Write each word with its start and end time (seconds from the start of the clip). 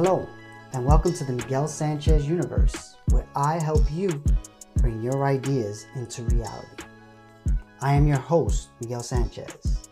Hello, 0.00 0.28
and 0.74 0.86
welcome 0.86 1.12
to 1.12 1.24
the 1.24 1.32
Miguel 1.32 1.66
Sanchez 1.66 2.24
universe, 2.24 2.94
where 3.10 3.26
I 3.34 3.60
help 3.60 3.82
you 3.90 4.22
bring 4.76 5.02
your 5.02 5.26
ideas 5.26 5.86
into 5.96 6.22
reality. 6.22 6.84
I 7.80 7.94
am 7.94 8.06
your 8.06 8.20
host, 8.20 8.68
Miguel 8.80 9.02
Sanchez. 9.02 9.88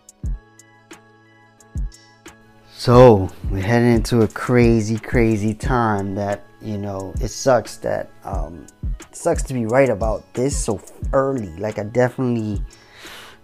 So, 2.72 3.28
we're 3.50 3.60
heading 3.60 3.94
into 3.94 4.22
a 4.22 4.28
crazy, 4.28 4.96
crazy 4.96 5.52
time 5.52 6.14
that, 6.14 6.44
you 6.62 6.78
know, 6.78 7.12
it 7.20 7.30
sucks 7.30 7.76
that, 7.78 8.08
um, 8.22 8.64
it 9.00 9.16
sucks 9.16 9.42
to 9.42 9.54
be 9.54 9.66
right 9.66 9.88
about 9.88 10.22
this 10.34 10.56
so 10.56 10.80
early. 11.12 11.50
Like, 11.56 11.80
I 11.80 11.82
definitely 11.82 12.62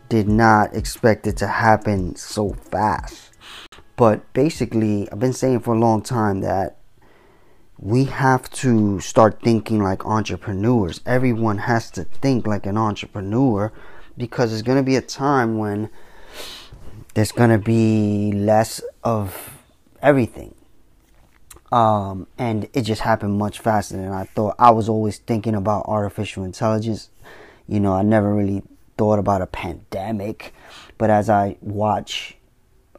did 0.09 0.29
not 0.29 0.77
expect 0.77 1.27
it 1.27 1.37
to 1.39 1.49
happen 1.49 2.15
so 2.15 2.51
fast. 2.71 3.32
But 3.97 4.33
basically, 4.33 5.11
I've 5.11 5.21
been 5.21 5.33
saying 5.33 5.61
for 5.61 5.75
a 5.75 5.79
long 5.79 6.03
time 6.03 6.41
that 6.41 6.79
we 7.79 8.05
have 8.05 8.49
to 8.51 9.01
start 9.01 9.41
thinking 9.43 9.83
like 9.83 10.07
entrepreneurs. 10.07 11.01
Everyone 11.05 11.59
has 11.59 11.91
to 11.93 12.05
think 12.05 12.47
like 12.47 12.65
an 12.65 12.77
entrepreneur 12.77 13.73
because 14.17 14.51
there's 14.51 14.63
going 14.63 14.79
to 14.79 14.85
be 14.85 14.97
a 14.97 15.03
time 15.03 15.59
when 15.59 15.91
there's 17.15 17.33
going 17.33 17.51
to 17.51 17.59
be 17.59 18.33
less 18.33 18.81
of 19.03 19.59
everything. 20.01 20.55
Um, 21.73 22.27
and 22.39 22.69
it 22.75 22.83
just 22.83 23.01
happened 23.01 23.39
much 23.39 23.59
faster 23.59 23.97
than 23.97 24.13
I 24.13 24.25
thought. 24.25 24.55
I 24.59 24.71
was 24.71 24.89
always 24.89 25.19
thinking 25.19 25.55
about 25.55 25.87
artificial 25.87 26.45
intelligence. 26.45 27.09
You 27.67 27.81
know, 27.81 27.95
I 27.95 28.03
never 28.03 28.33
really 28.35 28.63
thought 28.97 29.19
about 29.19 29.43
a 29.43 29.47
pandemic. 29.47 30.55
But 30.99 31.11
as 31.11 31.31
I 31.31 31.56
watch 31.61 32.37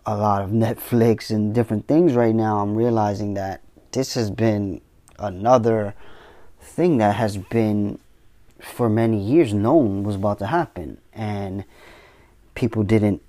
a 0.06 0.18
lot 0.18 0.42
of 0.44 0.50
Netflix 0.50 1.30
and 1.30 1.54
different 1.54 1.88
things 1.88 2.14
right 2.14 2.36
now, 2.36 2.60
I'm 2.60 2.76
realizing 2.76 3.36
that 3.36 3.62
this 3.92 4.16
has 4.16 4.30
been 4.30 4.82
another 5.20 5.96
thing 6.60 6.98
that 6.98 7.16
has 7.16 7.38
been 7.38 8.00
for 8.60 8.90
many 8.90 9.20
years 9.20 9.54
known 9.54 10.04
was 10.04 10.16
about 10.16 10.40
to 10.40 10.48
happen. 10.48 10.98
And 11.14 11.66
people 12.56 12.84
didn't 12.84 13.22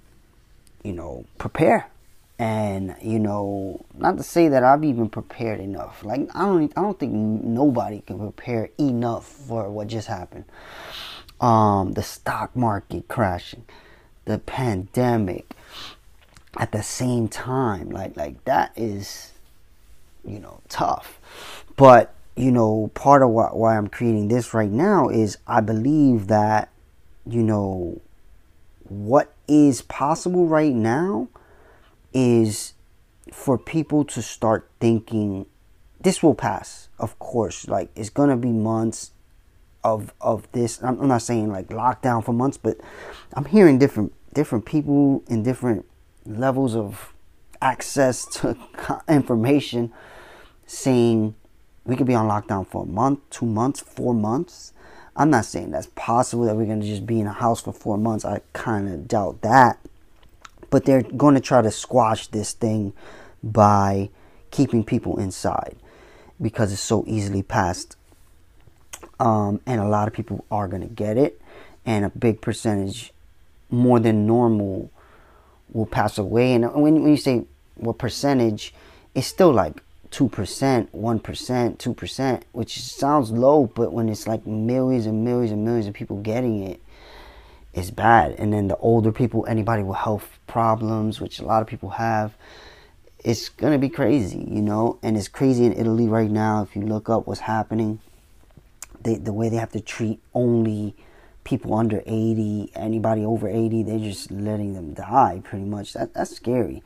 you 0.83 0.93
know 0.93 1.25
prepare. 1.39 1.91
And 2.37 2.97
you 3.01 3.21
know 3.21 3.85
not 3.97 4.17
to 4.17 4.25
say 4.25 4.49
that 4.49 4.65
I've 4.65 4.83
even 4.83 5.09
prepared 5.09 5.61
enough. 5.61 6.03
Like 6.03 6.29
I 6.35 6.45
don't 6.47 6.73
I 6.77 6.83
don't 6.83 6.99
think 6.99 7.13
nobody 7.13 8.01
can 8.01 8.19
prepare 8.19 8.71
enough 8.79 9.27
for 9.27 9.71
what 9.71 9.87
just 9.87 10.09
happened. 10.09 10.45
Um 11.41 11.93
the 11.93 12.03
stock 12.03 12.57
market 12.57 13.07
crashing 13.07 13.65
the 14.25 14.39
pandemic 14.39 15.55
at 16.57 16.73
the 16.73 16.83
same 16.83 17.29
time 17.29 17.91
like 17.91 18.17
like 18.17 18.43
that 18.45 18.73
is 18.77 19.33
you 20.25 20.39
know 20.39 20.61
tough. 20.69 21.21
But 21.77 22.15
you 22.37 22.51
know 22.51 22.91
part 22.95 23.23
of 23.23 23.31
what, 23.31 23.57
why 23.57 23.77
i'm 23.77 23.87
creating 23.87 24.27
this 24.27 24.53
right 24.53 24.71
now 24.71 25.09
is 25.09 25.39
i 25.47 25.61
believe 25.61 26.27
that 26.27 26.69
you 27.25 27.41
know 27.45 28.01
what 28.89 29.33
is 29.47 29.83
possible 29.83 30.49
right 30.49 30.75
now 30.75 31.29
is 32.13 32.73
for 33.33 33.57
people 33.57 34.05
to 34.05 34.21
start 34.21 34.69
thinking 34.81 35.47
this 36.01 36.25
will 36.25 36.35
pass 36.35 36.89
of 36.99 37.19
course. 37.19 37.69
Like 37.69 37.91
it's 37.97 38.11
gonna 38.11 38.37
be 38.37 38.51
months 38.51 39.11
of 39.83 40.13
of 40.21 40.51
this. 40.53 40.83
I'm, 40.83 41.01
I'm 41.01 41.09
not 41.09 41.23
saying 41.23 41.51
like 41.51 41.69
lockdown 41.69 42.25
for 42.25 42.33
months 42.33 42.57
but 42.57 42.79
i'm 43.35 43.45
hearing 43.45 43.79
different 43.79 44.13
different 44.33 44.65
people 44.65 45.23
in 45.29 45.43
different 45.43 45.85
levels 46.27 46.75
of 46.75 47.13
access 47.61 48.25
to 48.27 48.57
information 49.09 49.93
saying 50.67 51.35
we 51.85 51.97
could 51.97 52.07
be 52.07 52.15
on 52.15 52.29
lockdown 52.29 52.67
for 52.67 52.85
a 52.85 52.87
month, 52.87 53.21
two 53.31 53.47
months, 53.47 53.81
four 53.81 54.15
months. 54.15 54.73
I'm 55.17 55.31
not 55.31 55.45
saying 55.45 55.71
that's 55.71 55.89
possible 55.95 56.45
that 56.47 56.57
we're 56.57 56.67
going 56.67 56.81
to 56.81 56.87
just 56.87 57.07
be 57.07 57.21
in 57.21 57.27
a 57.27 57.33
house 57.33 57.61
for 57.61 57.73
four 57.73 57.99
months. 57.99 58.25
I 58.25 58.41
kind 58.53 58.89
of 58.89 59.07
doubt 59.07 59.43
that. 59.43 59.79
But 60.71 60.87
they're 60.87 61.03
going 61.03 61.35
to 61.35 61.41
try 61.41 61.63
to 61.63 61.71
squash 61.71 62.27
this 62.29 62.53
thing 62.53 62.95
by 63.43 64.11
keeping 64.51 64.83
people 64.83 65.19
inside 65.21 65.77
because 66.41 66.73
it's 66.73 66.83
so 66.83 67.05
easily 67.07 67.43
passed. 67.43 67.97
Um, 69.21 69.61
and 69.67 69.81
a 69.81 69.87
lot 69.87 70.09
of 70.09 70.15
people 70.15 70.45
are 70.51 70.67
going 70.67 70.83
to 70.83 70.93
get 70.93 71.17
it. 71.17 71.41
And 71.87 72.05
a 72.05 72.11
big 72.11 72.41
percentage, 72.41 73.13
more 73.71 74.01
than 74.01 74.27
normal, 74.27 74.91
will 75.75 75.85
pass 75.85 76.17
away. 76.17 76.55
And 76.55 76.65
when, 76.73 77.03
when 77.03 77.11
you 77.11 77.19
say 77.19 77.45
what 77.75 77.99
percentage, 77.99 78.73
it's 79.15 79.27
still 79.27 79.53
like 79.53 79.83
2%, 80.11 80.31
1%, 80.31 81.77
2%, 81.77 82.43
which 82.53 82.81
sounds 82.81 83.31
low, 83.31 83.67
but 83.67 83.93
when 83.93 84.09
it's 84.09 84.27
like 84.27 84.47
millions 84.47 85.05
and 85.05 85.25
millions 85.25 85.51
and 85.51 85.65
millions 85.65 85.87
of 85.87 85.93
people 85.93 86.17
getting 86.23 86.63
it, 86.63 86.81
it's 87.75 87.91
bad. 87.91 88.33
And 88.39 88.53
then 88.53 88.69
the 88.69 88.77
older 88.77 89.11
people, 89.11 89.45
anybody 89.49 89.83
with 89.83 89.99
health 89.99 90.39
problems, 90.47 91.21
which 91.21 91.41
a 91.41 91.45
lot 91.45 91.61
of 91.61 91.69
people 91.69 91.91
have, 91.91 92.35
it's 93.25 93.49
to 93.49 93.79
be 93.79 93.89
crazy, 93.89 94.47
you 94.49 94.63
know? 94.63 94.99
And 95.03 95.17
it's 95.17 95.29
crazy 95.29 95.65
in 95.65 95.73
Italy 95.73 96.07
right 96.07 96.31
now. 96.31 96.63
If 96.63 96.77
you 96.77 96.83
look 96.83 97.09
up 97.09 97.27
what's 97.27 97.41
happening, 97.41 97.99
they, 99.03 99.17
the 99.17 99.33
way 99.33 99.49
they 99.49 99.57
have 99.57 99.73
to 99.73 99.81
treat 99.81 100.21
only 100.33 100.95
people 101.45 101.75
under 101.75 102.03
80, 102.07 102.73
anybody 102.75 103.25
over 103.25 103.49
80, 103.49 103.83
they're 103.85 103.99
just 103.99 104.31
letting 104.31 104.75
them 104.75 104.95
die 104.95 105.41
pretty 105.45 105.65
much. 105.65 105.93
That 105.93 106.15
That's 106.15 106.35
scary. 106.35 106.83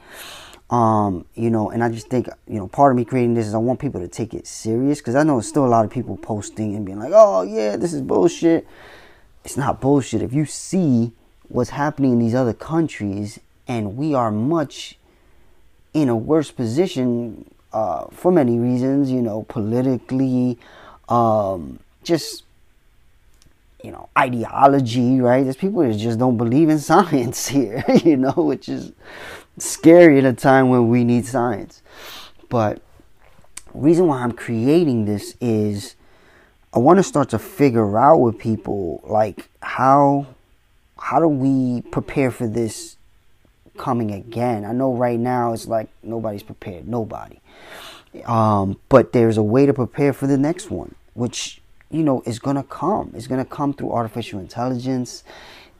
Um, 0.70 1.24
you 1.34 1.48
know, 1.48 1.70
and 1.70 1.82
I 1.82 1.88
just 1.88 2.08
think, 2.08 2.28
you 2.46 2.58
know, 2.58 2.68
part 2.68 2.92
of 2.92 2.96
me 2.96 3.04
creating 3.04 3.34
this 3.34 3.46
is 3.46 3.54
I 3.54 3.58
want 3.58 3.80
people 3.80 4.00
to 4.00 4.08
take 4.08 4.34
it 4.34 4.46
serious 4.46 4.98
because 4.98 5.14
I 5.14 5.22
know 5.22 5.36
there's 5.36 5.48
still 5.48 5.64
a 5.64 5.68
lot 5.68 5.86
of 5.86 5.90
people 5.90 6.16
posting 6.18 6.76
and 6.76 6.84
being 6.84 6.98
like, 6.98 7.12
oh, 7.14 7.42
yeah, 7.42 7.76
this 7.76 7.94
is 7.94 8.02
bullshit. 8.02 8.66
It's 9.44 9.56
not 9.56 9.80
bullshit. 9.80 10.20
If 10.20 10.34
you 10.34 10.44
see 10.44 11.12
what's 11.48 11.70
happening 11.70 12.12
in 12.12 12.18
these 12.18 12.34
other 12.34 12.52
countries 12.52 13.40
and 13.66 13.96
we 13.96 14.12
are 14.12 14.30
much 14.30 14.98
in 15.94 16.10
a 16.10 16.16
worse 16.16 16.50
position 16.50 17.50
uh, 17.72 18.06
for 18.08 18.30
many 18.30 18.58
reasons, 18.58 19.10
you 19.10 19.22
know, 19.22 19.44
politically, 19.44 20.58
um, 21.08 21.78
just 22.02 22.44
you 23.82 23.92
know, 23.92 24.08
ideology, 24.18 25.20
right? 25.20 25.44
There's 25.44 25.56
people 25.56 25.82
that 25.82 25.94
just 25.94 26.18
don't 26.18 26.36
believe 26.36 26.68
in 26.68 26.78
science 26.92 27.48
here, 27.48 27.84
you 28.04 28.16
know, 28.16 28.32
which 28.32 28.68
is 28.68 28.92
scary 29.58 30.18
at 30.18 30.24
a 30.24 30.32
time 30.32 30.68
when 30.68 30.88
we 30.88 31.04
need 31.04 31.26
science. 31.26 31.82
But 32.48 32.82
reason 33.74 34.06
why 34.06 34.22
I'm 34.22 34.32
creating 34.32 35.04
this 35.04 35.36
is 35.40 35.94
I 36.72 36.78
want 36.78 36.98
to 36.98 37.02
start 37.02 37.30
to 37.30 37.38
figure 37.38 37.98
out 37.98 38.18
with 38.18 38.38
people 38.38 39.00
like 39.04 39.48
how 39.62 40.26
how 40.98 41.20
do 41.20 41.28
we 41.28 41.82
prepare 41.82 42.30
for 42.30 42.46
this 42.46 42.96
coming 43.76 44.10
again? 44.10 44.64
I 44.64 44.72
know 44.72 44.92
right 44.92 45.18
now 45.18 45.52
it's 45.52 45.66
like 45.66 45.88
nobody's 46.02 46.42
prepared, 46.42 46.88
nobody. 46.88 47.40
Um, 48.24 48.78
but 48.88 49.12
there's 49.12 49.36
a 49.36 49.42
way 49.42 49.66
to 49.66 49.74
prepare 49.74 50.12
for 50.12 50.26
the 50.26 50.38
next 50.38 50.70
one, 50.70 50.94
which 51.14 51.60
you 51.90 52.02
know 52.02 52.22
is 52.26 52.38
gonna 52.38 52.64
come. 52.64 53.12
It's 53.14 53.26
gonna 53.26 53.44
come 53.44 53.72
through 53.72 53.92
artificial 53.92 54.40
intelligence 54.40 55.24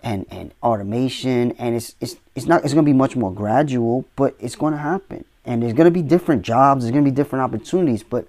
and 0.02 0.26
and 0.30 0.52
automation 0.62 1.52
and 1.52 1.74
it's 1.74 1.94
it's 2.00 2.16
it's 2.34 2.46
not 2.46 2.64
it's 2.64 2.72
going 2.72 2.84
to 2.84 2.88
be 2.88 2.96
much 2.96 3.16
more 3.16 3.32
gradual 3.32 4.04
but 4.16 4.34
it's 4.38 4.54
going 4.54 4.72
to 4.72 4.78
happen 4.78 5.24
and 5.44 5.62
there's 5.62 5.72
going 5.72 5.86
to 5.86 5.90
be 5.90 6.02
different 6.02 6.42
jobs 6.42 6.84
there's 6.84 6.92
going 6.92 7.04
to 7.04 7.10
be 7.10 7.14
different 7.14 7.42
opportunities 7.42 8.02
but 8.02 8.28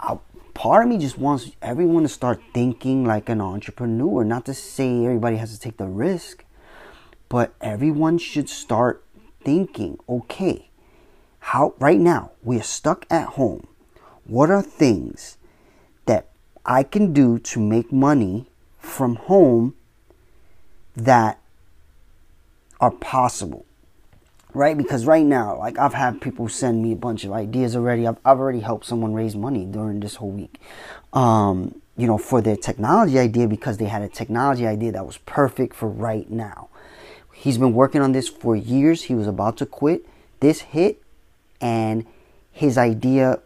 I, 0.00 0.18
part 0.54 0.84
of 0.84 0.88
me 0.88 0.98
just 0.98 1.18
wants 1.18 1.50
everyone 1.60 2.04
to 2.04 2.08
start 2.08 2.40
thinking 2.54 3.04
like 3.04 3.28
an 3.28 3.40
entrepreneur 3.40 4.24
not 4.24 4.46
to 4.46 4.54
say 4.54 5.04
everybody 5.04 5.36
has 5.36 5.52
to 5.52 5.60
take 5.60 5.76
the 5.76 5.86
risk 5.86 6.44
but 7.28 7.54
everyone 7.60 8.16
should 8.16 8.48
start 8.48 9.04
thinking 9.44 9.98
okay 10.08 10.70
how 11.40 11.74
right 11.78 12.00
now 12.00 12.32
we 12.42 12.58
are 12.58 12.62
stuck 12.62 13.06
at 13.10 13.28
home 13.30 13.66
what 14.24 14.50
are 14.50 14.62
things 14.62 15.36
that 16.06 16.28
i 16.68 16.84
can 16.84 17.12
do 17.12 17.38
to 17.40 17.58
make 17.58 17.90
money 17.92 18.46
from 18.78 19.16
home 19.16 19.74
that 20.96 21.40
are 22.80 22.92
possible 22.92 23.64
right? 24.54 24.76
Because 24.76 25.04
right 25.04 25.24
now 25.24 25.58
like 25.58 25.78
i've 25.78 25.94
had 25.94 26.20
people 26.20 26.48
send 26.48 26.82
me 26.82 26.92
a 26.92 26.96
bunch 26.96 27.24
of 27.24 27.32
ideas 27.32 27.76
already. 27.76 28.06
I've, 28.06 28.16
I've 28.24 28.38
already 28.38 28.60
helped 28.60 28.86
someone 28.86 29.14
raise 29.14 29.36
money 29.36 29.64
during 29.64 30.00
this 30.00 30.16
whole 30.16 30.30
week 30.30 30.58
um, 31.12 31.80
you 31.96 32.06
know 32.06 32.18
for 32.18 32.40
their 32.40 32.56
technology 32.56 33.18
idea 33.18 33.46
because 33.46 33.78
they 33.78 33.86
had 33.86 34.02
a 34.02 34.08
technology 34.08 34.66
idea 34.66 34.92
that 34.92 35.06
was 35.06 35.18
perfect 35.18 35.74
for 35.74 35.88
right 35.88 36.30
now. 36.30 36.68
He's 37.32 37.58
been 37.58 37.72
working 37.72 38.00
on 38.00 38.12
this 38.12 38.28
for 38.28 38.56
years. 38.56 39.04
He 39.04 39.14
was 39.14 39.28
about 39.28 39.56
to 39.58 39.66
quit. 39.66 40.04
This 40.40 40.60
hit 40.60 41.00
and 41.60 42.04
his 42.50 42.76
idea 42.76 43.40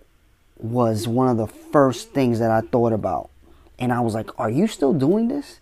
was 0.62 1.08
one 1.08 1.28
of 1.28 1.36
the 1.36 1.46
first 1.46 2.10
things 2.10 2.38
that 2.38 2.50
i 2.50 2.60
thought 2.60 2.92
about 2.92 3.30
and 3.78 3.92
i 3.92 4.00
was 4.00 4.14
like 4.14 4.30
are 4.38 4.50
you 4.50 4.66
still 4.66 4.92
doing 4.92 5.28
this 5.28 5.60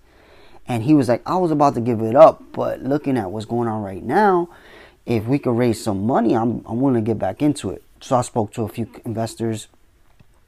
and 0.71 0.85
he 0.85 0.95
was 0.95 1.09
like, 1.09 1.21
I 1.27 1.37
was 1.37 1.51
about 1.51 1.75
to 1.75 1.81
give 1.81 2.01
it 2.01 2.15
up, 2.15 2.45
but 2.53 2.81
looking 2.81 3.17
at 3.17 3.33
what's 3.33 3.45
going 3.45 3.67
on 3.67 3.83
right 3.83 4.05
now, 4.05 4.49
if 5.05 5.27
we 5.27 5.37
could 5.41 5.59
raise 5.59 5.83
some 5.83 6.07
money, 6.07 6.37
I'm, 6.37 6.65
I'm 6.65 6.81
willing 6.81 7.05
to 7.05 7.09
get 7.09 7.19
back 7.19 7.43
into 7.43 7.71
it. 7.71 7.83
So 8.01 8.15
I 8.15 8.23
spoke 8.23 8.53
to 8.53 8.63
a 8.63 8.69
few 8.69 8.89
investors 9.05 9.67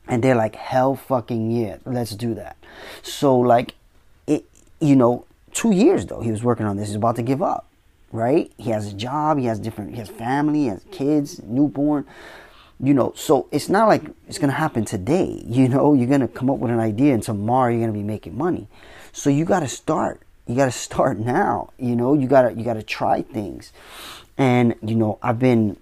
and 0.06 0.22
they're 0.22 0.37
like, 0.37 0.54
hell 0.54 0.94
fucking 0.94 1.50
yeah, 1.50 1.78
let's 1.84 2.12
do 2.14 2.34
that. 2.34 2.56
So 3.02 3.37
like 3.37 3.75
it 4.28 4.44
you 4.81 4.94
know, 4.94 5.26
two 5.52 5.72
years 5.72 6.06
though, 6.06 6.20
he 6.20 6.31
was 6.31 6.44
working 6.44 6.66
on 6.66 6.76
this, 6.76 6.87
he's 6.90 6.96
about 6.96 7.16
to 7.16 7.22
give 7.22 7.43
up. 7.43 7.66
Right? 8.12 8.52
He 8.58 8.70
has 8.70 8.93
a 8.93 8.94
job, 8.94 9.38
he 9.38 9.46
has 9.46 9.58
different 9.58 9.90
he 9.90 9.96
has 9.96 10.08
family, 10.08 10.60
he 10.60 10.66
has 10.69 10.84
kids, 10.93 11.43
newborn. 11.43 12.06
You 12.81 12.95
know, 12.95 13.13
so 13.17 13.49
it's 13.53 13.69
not 13.69 13.89
like 13.89 14.03
it's 14.29 14.39
gonna 14.39 14.53
happen 14.53 14.85
today. 14.85 15.43
You 15.47 15.69
know, 15.69 15.95
you're 15.95 16.09
gonna 16.09 16.29
come 16.29 16.51
up 16.51 16.59
with 16.59 16.71
an 16.71 16.81
idea 16.81 17.15
and 17.15 17.23
tomorrow 17.23 17.71
you're 17.71 17.81
gonna 17.81 17.93
be 17.93 18.03
making 18.03 18.37
money. 18.37 18.69
So 19.13 19.31
you 19.31 19.45
gotta 19.45 19.69
start. 19.69 20.23
You 20.47 20.57
gotta 20.57 20.71
start 20.87 21.19
now. 21.19 21.71
You 21.79 21.97
know, 21.97 22.15
you 22.15 22.27
gotta 22.27 22.53
you 22.53 22.65
gotta 22.65 22.83
try 22.83 23.23
things. 23.23 23.73
And, 24.39 24.75
you 24.83 24.95
know, 24.95 25.19
I've 25.23 25.39
been 25.39 25.77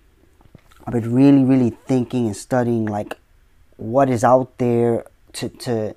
I've 0.87 0.95
been 0.95 1.13
really, 1.13 1.45
really 1.45 1.71
thinking 1.71 2.27
and 2.27 2.37
studying 2.37 2.87
like 2.87 3.17
what 3.77 4.11
is 4.11 4.25
out 4.25 4.59
there 4.59 5.05
to 5.35 5.49
to 5.49 5.95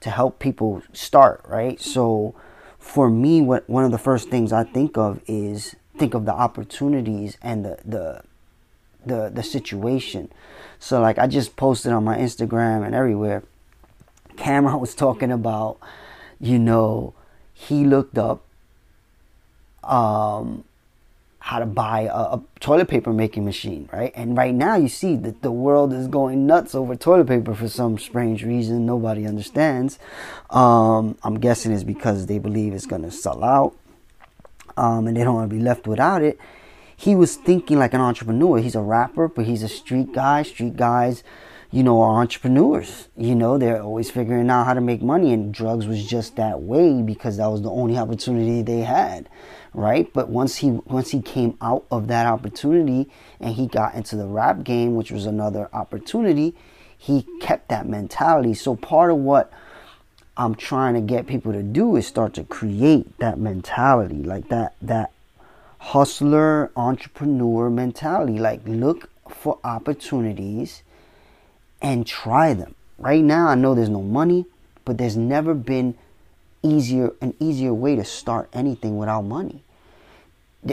to 0.00 0.10
help 0.10 0.38
people 0.38 0.82
start, 0.92 1.42
right? 1.46 1.80
So 1.80 2.34
for 2.78 3.10
me 3.10 3.42
what 3.42 3.68
one 3.68 3.84
of 3.84 3.90
the 3.90 3.98
first 3.98 4.30
things 4.30 4.52
I 4.52 4.64
think 4.64 4.96
of 4.96 5.20
is 5.26 5.76
think 5.96 6.14
of 6.14 6.24
the 6.24 6.32
opportunities 6.32 7.36
and 7.42 7.64
the 7.64 7.78
the 7.84 8.22
the 9.08 9.30
the 9.32 9.42
situation. 9.42 10.30
So 10.78 11.00
like 11.00 11.18
I 11.18 11.26
just 11.26 11.56
posted 11.56 11.92
on 11.92 12.04
my 12.04 12.16
Instagram 12.16 12.84
and 12.84 12.94
everywhere 12.94 13.42
Cameron 14.36 14.78
was 14.80 14.94
talking 14.94 15.32
about, 15.32 15.78
you 16.40 16.58
know, 16.58 17.14
he 17.52 17.84
looked 17.84 18.18
up 18.18 18.44
um 19.82 20.64
how 21.40 21.58
to 21.58 21.66
buy 21.66 22.02
a, 22.02 22.36
a, 22.36 22.42
toilet 22.60 22.88
paper 22.88 23.10
making 23.10 23.42
machine, 23.42 23.88
right? 23.90 24.12
And 24.14 24.36
right 24.36 24.52
now 24.52 24.74
you 24.74 24.88
see 24.88 25.16
that 25.16 25.40
the 25.40 25.50
world 25.50 25.94
is 25.94 26.06
going 26.06 26.46
nuts 26.46 26.74
over 26.74 26.94
toilet 26.94 27.26
paper 27.26 27.54
for 27.54 27.68
some 27.68 27.96
strange 27.96 28.44
reason 28.44 28.84
nobody 28.84 29.26
understands. 29.26 29.98
Um, 30.50 31.16
I'm 31.22 31.40
guessing 31.40 31.72
it's 31.72 31.84
because 31.84 32.26
they 32.26 32.38
believe 32.38 32.74
it's 32.74 32.84
going 32.84 33.00
to 33.00 33.10
sell 33.10 33.42
out 33.42 33.74
um, 34.76 35.06
and 35.06 35.16
they 35.16 35.24
don't 35.24 35.36
want 35.36 35.48
to 35.48 35.56
be 35.56 35.62
left 35.62 35.86
without 35.86 36.22
it. 36.22 36.38
He 36.98 37.14
was 37.14 37.36
thinking 37.36 37.78
like 37.78 37.94
an 37.94 38.00
entrepreneur. 38.00 38.58
He's 38.58 38.74
a 38.74 38.82
rapper, 38.82 39.28
but 39.28 39.46
he's 39.46 39.62
a 39.62 39.68
street 39.68 40.12
guy. 40.12 40.42
Street 40.42 40.76
guys, 40.76 41.22
you 41.70 41.84
know, 41.84 42.02
are 42.02 42.20
entrepreneurs. 42.20 43.08
You 43.16 43.36
know, 43.36 43.56
they're 43.56 43.80
always 43.80 44.10
figuring 44.10 44.50
out 44.50 44.66
how 44.66 44.74
to 44.74 44.80
make 44.80 45.00
money, 45.00 45.32
and 45.32 45.54
drugs 45.54 45.86
was 45.86 46.04
just 46.04 46.34
that 46.36 46.60
way 46.60 47.00
because 47.00 47.36
that 47.36 47.46
was 47.46 47.62
the 47.62 47.70
only 47.70 47.96
opportunity 47.96 48.62
they 48.62 48.80
had 48.80 49.28
right? 49.74 50.12
But 50.12 50.28
once 50.28 50.56
he 50.56 50.70
once 50.70 51.10
he 51.10 51.22
came 51.22 51.56
out 51.60 51.84
of 51.90 52.08
that 52.08 52.26
opportunity 52.26 53.08
and 53.40 53.54
he 53.54 53.66
got 53.66 53.94
into 53.94 54.16
the 54.16 54.26
rap 54.26 54.64
game, 54.64 54.96
which 54.96 55.10
was 55.10 55.26
another 55.26 55.68
opportunity, 55.72 56.54
he 56.96 57.26
kept 57.40 57.68
that 57.68 57.88
mentality. 57.88 58.54
So 58.54 58.76
part 58.76 59.10
of 59.10 59.18
what 59.18 59.52
I'm 60.36 60.54
trying 60.54 60.94
to 60.94 61.00
get 61.00 61.26
people 61.26 61.52
to 61.52 61.62
do 61.62 61.96
is 61.96 62.06
start 62.06 62.34
to 62.34 62.44
create 62.44 63.18
that 63.18 63.38
mentality, 63.38 64.22
like 64.22 64.48
that 64.48 64.74
that 64.82 65.12
hustler 65.78 66.70
entrepreneur 66.76 67.70
mentality. 67.70 68.38
Like 68.38 68.60
look 68.66 69.10
for 69.28 69.58
opportunities 69.64 70.82
and 71.80 72.06
try 72.06 72.54
them. 72.54 72.74
Right 72.98 73.22
now 73.22 73.48
I 73.48 73.54
know 73.54 73.74
there's 73.74 73.88
no 73.88 74.02
money, 74.02 74.46
but 74.84 74.98
there's 74.98 75.16
never 75.16 75.54
been 75.54 75.94
easier 76.62 77.12
an 77.20 77.34
easier 77.38 77.72
way 77.72 77.94
to 77.94 78.04
start 78.04 78.48
anything 78.52 78.98
without 78.98 79.22
money 79.22 79.62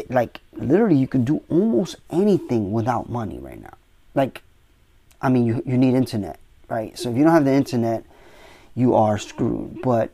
like 0.10 0.42
literally 0.54 0.96
you 0.96 1.07
can 1.07 1.24
do 1.24 1.42
almost 1.50 1.96
anything 2.10 2.72
without 2.72 3.10
money 3.10 3.38
right 3.40 3.62
now 3.62 3.74
like 4.13 4.42
i 5.22 5.30
mean 5.30 5.46
you, 5.46 5.62
you 5.66 5.78
need 5.78 5.94
internet 5.94 6.40
right 6.69 6.98
so 6.98 7.10
if 7.10 7.18
you 7.18 7.24
don't 7.24 7.34
have 7.34 7.46
the 7.46 7.54
internet 7.54 8.04
you 8.74 8.96
are 8.96 9.18
screwed 9.18 9.80
but 9.81 10.10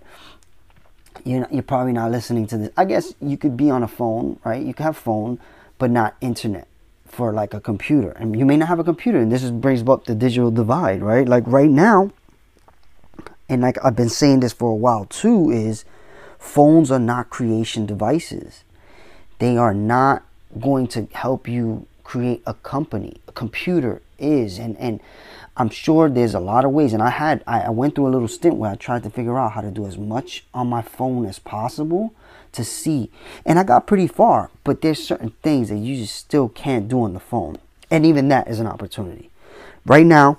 you're, 1.26 1.42
not, 1.42 1.54
you're 1.54 1.64
probably 1.64 1.94
not 1.94 2.12
listening 2.12 2.48
to 2.48 2.58
this. 2.58 2.70
I 2.78 2.86
guess 2.86 3.14
you 3.22 3.38
could 3.38 3.58
be 3.58 3.70
on 3.70 3.84
a 3.84 3.88
phone 3.88 4.40
right? 4.44 4.64
You 4.64 4.74
could 4.74 4.84
have 4.84 4.98
phone 4.98 5.40
but 5.78 5.92
not 5.92 6.16
internet 6.22 6.68
for 7.06 7.34
like 7.34 7.54
a 7.54 7.60
computer. 7.60 8.12
And 8.12 8.38
you 8.38 8.46
may 8.46 8.58
not 8.58 8.68
have 8.68 8.80
a 8.80 8.84
computer 8.84 9.20
and 9.20 9.32
this 9.32 9.44
is, 9.44 9.52
brings 9.52 9.82
up 9.88 10.06
the 10.06 10.16
digital 10.16 10.52
divide 10.52 11.02
right? 11.02 11.28
Like 11.28 11.44
right 11.48 11.70
now 11.70 12.12
and 13.50 13.62
like 13.62 13.78
i've 13.84 13.98
been 13.98 14.08
saying 14.08 14.40
this 14.40 14.54
for 14.54 14.70
a 14.70 14.76
while 14.76 15.04
too 15.06 15.52
is 15.52 15.84
phones 16.42 16.92
are 16.92 17.00
not 17.00 17.30
creation 17.30 17.86
devices. 17.86 18.64
They 19.40 19.58
are 19.58 19.74
not 19.74 20.24
going 20.60 20.88
to 20.88 21.08
help 21.14 21.48
you 21.48 21.86
create 22.04 22.42
a 22.46 22.56
company. 22.56 23.22
A 23.28 23.32
computer 23.32 24.02
is, 24.18 24.58
and 24.58 24.76
and 24.78 25.00
I'm 25.58 25.70
sure 25.70 26.10
there's 26.10 26.34
a 26.34 26.40
lot 26.40 26.66
of 26.66 26.72
ways. 26.72 26.94
And 26.94 27.04
I 27.04 27.10
had 27.10 27.44
I, 27.46 27.62
I 27.62 27.70
went 27.70 27.96
through 27.96 28.08
a 28.08 28.10
little 28.10 28.28
stint 28.28 28.56
where 28.56 28.72
I 28.72 28.76
tried 28.76 29.04
to 29.04 29.10
figure 29.10 29.38
out 29.38 29.54
how 29.54 29.62
to 29.62 29.72
do 29.72 29.86
as 29.86 29.98
much 29.98 30.44
on 30.54 30.68
my 30.68 30.82
phone 30.82 31.26
as 31.26 31.40
possible 31.40 32.14
to 32.54 32.64
see, 32.66 33.10
and 33.46 33.58
I 33.58 33.64
got 33.64 33.88
pretty 33.88 34.08
far. 34.08 34.50
But 34.64 34.82
there's 34.82 35.02
certain 35.02 35.32
things 35.42 35.70
that 35.70 35.78
you 35.78 35.96
just 35.96 36.16
still 36.16 36.50
can't 36.50 36.88
do 36.88 37.04
on 37.04 37.14
the 37.14 37.20
phone, 37.20 37.58
and 37.90 38.06
even 38.06 38.28
that 38.30 38.48
is 38.48 38.60
an 38.60 38.68
opportunity. 38.68 39.30
Right 39.86 40.06
now, 40.06 40.38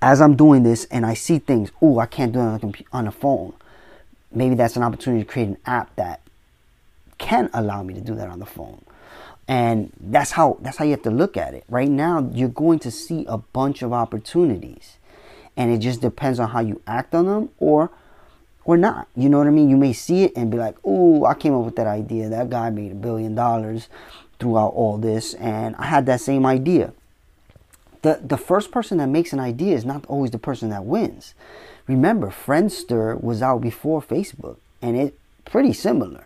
as 0.00 0.20
I'm 0.20 0.36
doing 0.36 0.62
this 0.62 0.84
and 0.86 1.06
I 1.06 1.14
see 1.14 1.38
things, 1.38 1.70
oh, 1.80 1.98
I 1.98 2.06
can't 2.06 2.32
do 2.32 2.40
it 2.40 2.42
on 2.42 2.60
computer, 2.60 2.90
on 2.92 3.10
phone. 3.10 3.54
Maybe 4.30 4.54
that's 4.54 4.76
an 4.76 4.82
opportunity 4.82 5.24
to 5.24 5.30
create 5.30 5.48
an 5.48 5.58
app 5.66 5.94
that 5.96 6.20
can 7.18 7.50
allow 7.52 7.82
me 7.82 7.94
to 7.94 8.00
do 8.00 8.14
that 8.16 8.28
on 8.28 8.38
the 8.38 8.46
phone. 8.46 8.82
And 9.52 9.92
that's 10.00 10.30
how 10.30 10.56
that's 10.62 10.78
how 10.78 10.86
you 10.86 10.92
have 10.92 11.02
to 11.02 11.10
look 11.10 11.36
at 11.36 11.52
it. 11.52 11.64
Right 11.68 11.90
now, 11.90 12.26
you're 12.32 12.48
going 12.48 12.78
to 12.78 12.90
see 12.90 13.26
a 13.28 13.36
bunch 13.36 13.82
of 13.82 13.92
opportunities. 13.92 14.96
And 15.58 15.70
it 15.70 15.80
just 15.80 16.00
depends 16.00 16.40
on 16.40 16.48
how 16.48 16.60
you 16.60 16.80
act 16.86 17.14
on 17.14 17.26
them 17.26 17.50
or 17.58 17.90
or 18.64 18.78
not. 18.78 19.08
You 19.14 19.28
know 19.28 19.36
what 19.36 19.46
I 19.46 19.50
mean? 19.50 19.68
You 19.68 19.76
may 19.76 19.92
see 19.92 20.24
it 20.24 20.32
and 20.36 20.50
be 20.50 20.56
like, 20.56 20.76
"Oh, 20.82 21.26
I 21.26 21.34
came 21.34 21.52
up 21.54 21.66
with 21.66 21.76
that 21.76 21.86
idea. 21.86 22.30
That 22.30 22.48
guy 22.48 22.70
made 22.70 22.92
a 22.92 22.94
billion 22.94 23.34
dollars 23.34 23.90
throughout 24.38 24.72
all 24.72 24.96
this 24.96 25.34
and 25.34 25.76
I 25.76 25.84
had 25.84 26.06
that 26.06 26.22
same 26.22 26.46
idea." 26.46 26.94
The 28.00 28.20
the 28.24 28.38
first 28.38 28.70
person 28.70 28.96
that 28.98 29.08
makes 29.08 29.34
an 29.34 29.40
idea 29.40 29.76
is 29.76 29.84
not 29.84 30.06
always 30.06 30.30
the 30.30 30.38
person 30.38 30.70
that 30.70 30.86
wins. 30.86 31.34
Remember, 31.86 32.28
Friendster 32.28 33.22
was 33.22 33.42
out 33.42 33.60
before 33.60 34.00
Facebook 34.00 34.56
and 34.80 34.96
it's 34.96 35.16
pretty 35.44 35.74
similar. 35.74 36.24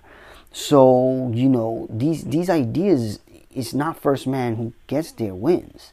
So, 0.59 1.31
you 1.35 1.51
know, 1.51 1.87
these 1.91 2.25
these 2.25 2.49
ideas 2.49 3.21
it's 3.55 3.75
not 3.75 4.01
first 4.01 4.27
man 4.27 4.57
who 4.57 4.73
gets 4.87 5.13
there 5.13 5.35
wins 5.35 5.93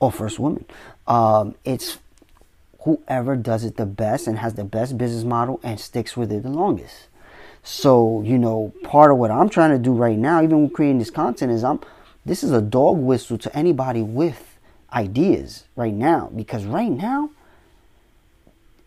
or 0.00 0.12
first 0.12 0.38
woman. 0.38 0.66
Um, 1.06 1.54
it's 1.64 1.96
whoever 2.80 3.36
does 3.36 3.64
it 3.64 3.78
the 3.78 3.86
best 3.86 4.26
and 4.26 4.38
has 4.38 4.52
the 4.52 4.64
best 4.64 4.98
business 4.98 5.24
model 5.24 5.60
and 5.62 5.80
sticks 5.80 6.14
with 6.14 6.30
it 6.30 6.42
the 6.42 6.50
longest. 6.50 7.08
So, 7.62 8.20
you 8.20 8.36
know, 8.36 8.74
part 8.84 9.10
of 9.10 9.16
what 9.16 9.30
I'm 9.30 9.48
trying 9.48 9.70
to 9.70 9.78
do 9.78 9.94
right 9.94 10.18
now, 10.18 10.42
even 10.42 10.68
creating 10.68 10.98
this 10.98 11.10
content, 11.10 11.50
is 11.50 11.64
I'm 11.64 11.80
this 12.26 12.44
is 12.44 12.52
a 12.52 12.60
dog 12.60 12.98
whistle 12.98 13.38
to 13.38 13.56
anybody 13.56 14.02
with 14.02 14.58
ideas 14.92 15.64
right 15.74 15.94
now. 15.94 16.30
Because 16.36 16.66
right 16.66 16.92
now, 16.92 17.30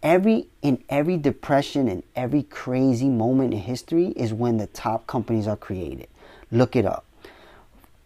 every 0.02 0.48
in 0.62 0.84
every 0.90 1.18
depression 1.18 1.88
and 1.88 2.04
every 2.16 2.44
crazy 2.44 3.10
moment 3.10 3.54
in 3.54 3.60
history 3.60 4.08
is 4.10 4.34
when 4.34 4.58
the 4.58 4.68
top 4.68 5.08
companies 5.08 5.48
are 5.48 5.58
created. 5.58 6.08
Look 6.52 6.76
it 6.76 6.86
up. 6.86 7.06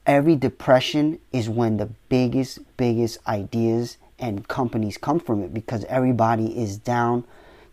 Every 0.05 0.35
depression 0.35 1.19
is 1.31 1.47
when 1.47 1.77
the 1.77 1.89
biggest 2.09 2.59
biggest 2.77 3.19
ideas 3.27 3.97
and 4.19 4.47
companies 4.47 4.97
come 4.97 5.19
from 5.19 5.43
it 5.43 5.53
because 5.53 5.85
everybody 5.85 6.57
is 6.57 6.77
down 6.77 7.23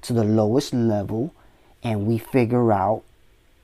to 0.02 0.12
the 0.12 0.24
lowest 0.24 0.72
level 0.72 1.34
and 1.82 2.06
we 2.06 2.18
figure 2.18 2.72
out 2.72 3.02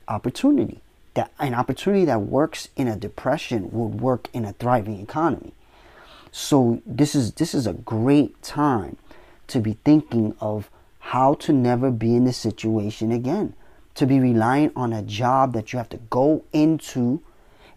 opportunity. 0.08 0.80
That 1.14 1.32
an 1.38 1.54
opportunity 1.54 2.04
that 2.04 2.22
works 2.22 2.68
in 2.76 2.88
a 2.88 2.96
depression 2.96 3.70
would 3.72 4.00
work 4.00 4.28
in 4.32 4.44
a 4.44 4.52
thriving 4.52 5.00
economy. 5.00 5.52
So 6.32 6.82
this 6.84 7.14
is 7.14 7.32
this 7.32 7.54
is 7.54 7.66
a 7.66 7.72
great 7.72 8.42
time 8.42 8.96
to 9.48 9.60
be 9.60 9.76
thinking 9.84 10.34
of 10.40 10.70
how 10.98 11.34
to 11.34 11.52
never 11.52 11.90
be 11.90 12.14
in 12.16 12.24
this 12.24 12.36
situation 12.36 13.12
again. 13.12 13.54
To 13.94 14.06
be 14.06 14.20
relying 14.20 14.72
on 14.76 14.92
a 14.92 15.02
job 15.02 15.52
that 15.54 15.72
you 15.72 15.78
have 15.78 15.88
to 15.90 16.00
go 16.10 16.44
into 16.52 17.22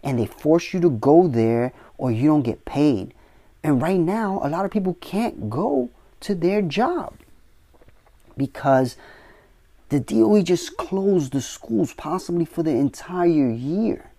and 0.02 0.18
they 0.18 0.26
force 0.26 0.72
you 0.72 0.80
to 0.80 0.90
go 0.90 1.28
there 1.28 1.72
or 1.96 2.10
you 2.10 2.28
don't 2.28 2.42
get 2.42 2.64
paid. 2.64 3.14
And 3.62 3.80
right 3.80 4.00
now, 4.00 4.40
a 4.42 4.48
lot 4.48 4.64
of 4.64 4.70
people 4.70 4.94
can't 5.00 5.50
go 5.50 5.90
to 6.20 6.34
their 6.34 6.62
job 6.62 7.14
because 8.36 8.96
the 9.90 10.00
DOE 10.00 10.42
just 10.42 10.76
closed 10.76 11.32
the 11.32 11.40
schools 11.40 11.92
possibly 11.92 12.44
for 12.44 12.62
the 12.62 12.70
entire 12.70 13.50
year. 13.50 14.10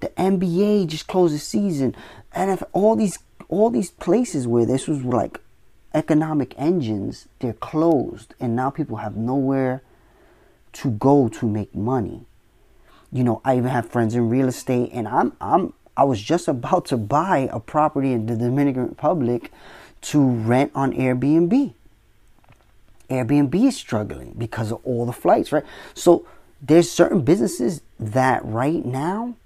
The 0.00 0.08
NBA 0.08 0.86
just 0.86 1.06
closed 1.06 1.34
the 1.34 1.38
season. 1.38 1.94
And 2.32 2.50
if 2.50 2.62
all 2.72 2.96
these 2.96 3.18
all 3.48 3.68
these 3.68 3.90
places 3.90 4.48
where 4.48 4.64
this 4.64 4.88
was 4.88 5.04
like 5.04 5.38
economic 5.94 6.54
engines 6.58 7.28
they're 7.40 7.52
closed 7.52 8.34
and 8.40 8.56
now 8.56 8.70
people 8.70 8.98
have 8.98 9.16
nowhere 9.16 9.82
to 10.72 10.90
go 10.90 11.28
to 11.28 11.46
make 11.46 11.74
money 11.74 12.24
you 13.12 13.22
know 13.22 13.40
i 13.44 13.56
even 13.56 13.70
have 13.70 13.88
friends 13.88 14.14
in 14.14 14.28
real 14.28 14.48
estate 14.48 14.90
and 14.92 15.06
i'm 15.06 15.32
i'm 15.40 15.72
I 15.96 16.04
was 16.04 16.22
just 16.22 16.48
about 16.48 16.86
to 16.86 16.96
buy 16.96 17.48
a 17.52 17.60
property 17.60 18.12
in 18.12 18.26
the 18.26 18.36
Dominican 18.36 18.88
Republic 18.88 19.52
to 20.02 20.20
rent 20.20 20.72
on 20.74 20.92
Airbnb. 20.92 21.74
Airbnb 23.10 23.54
is 23.54 23.76
struggling 23.76 24.34
because 24.38 24.72
of 24.72 24.80
all 24.84 25.04
the 25.04 25.12
flights, 25.12 25.52
right? 25.52 25.64
So 25.94 26.26
there's 26.62 26.90
certain 26.90 27.22
businesses 27.22 27.82
that 28.00 28.42
right 28.44 28.84
now 28.84 29.36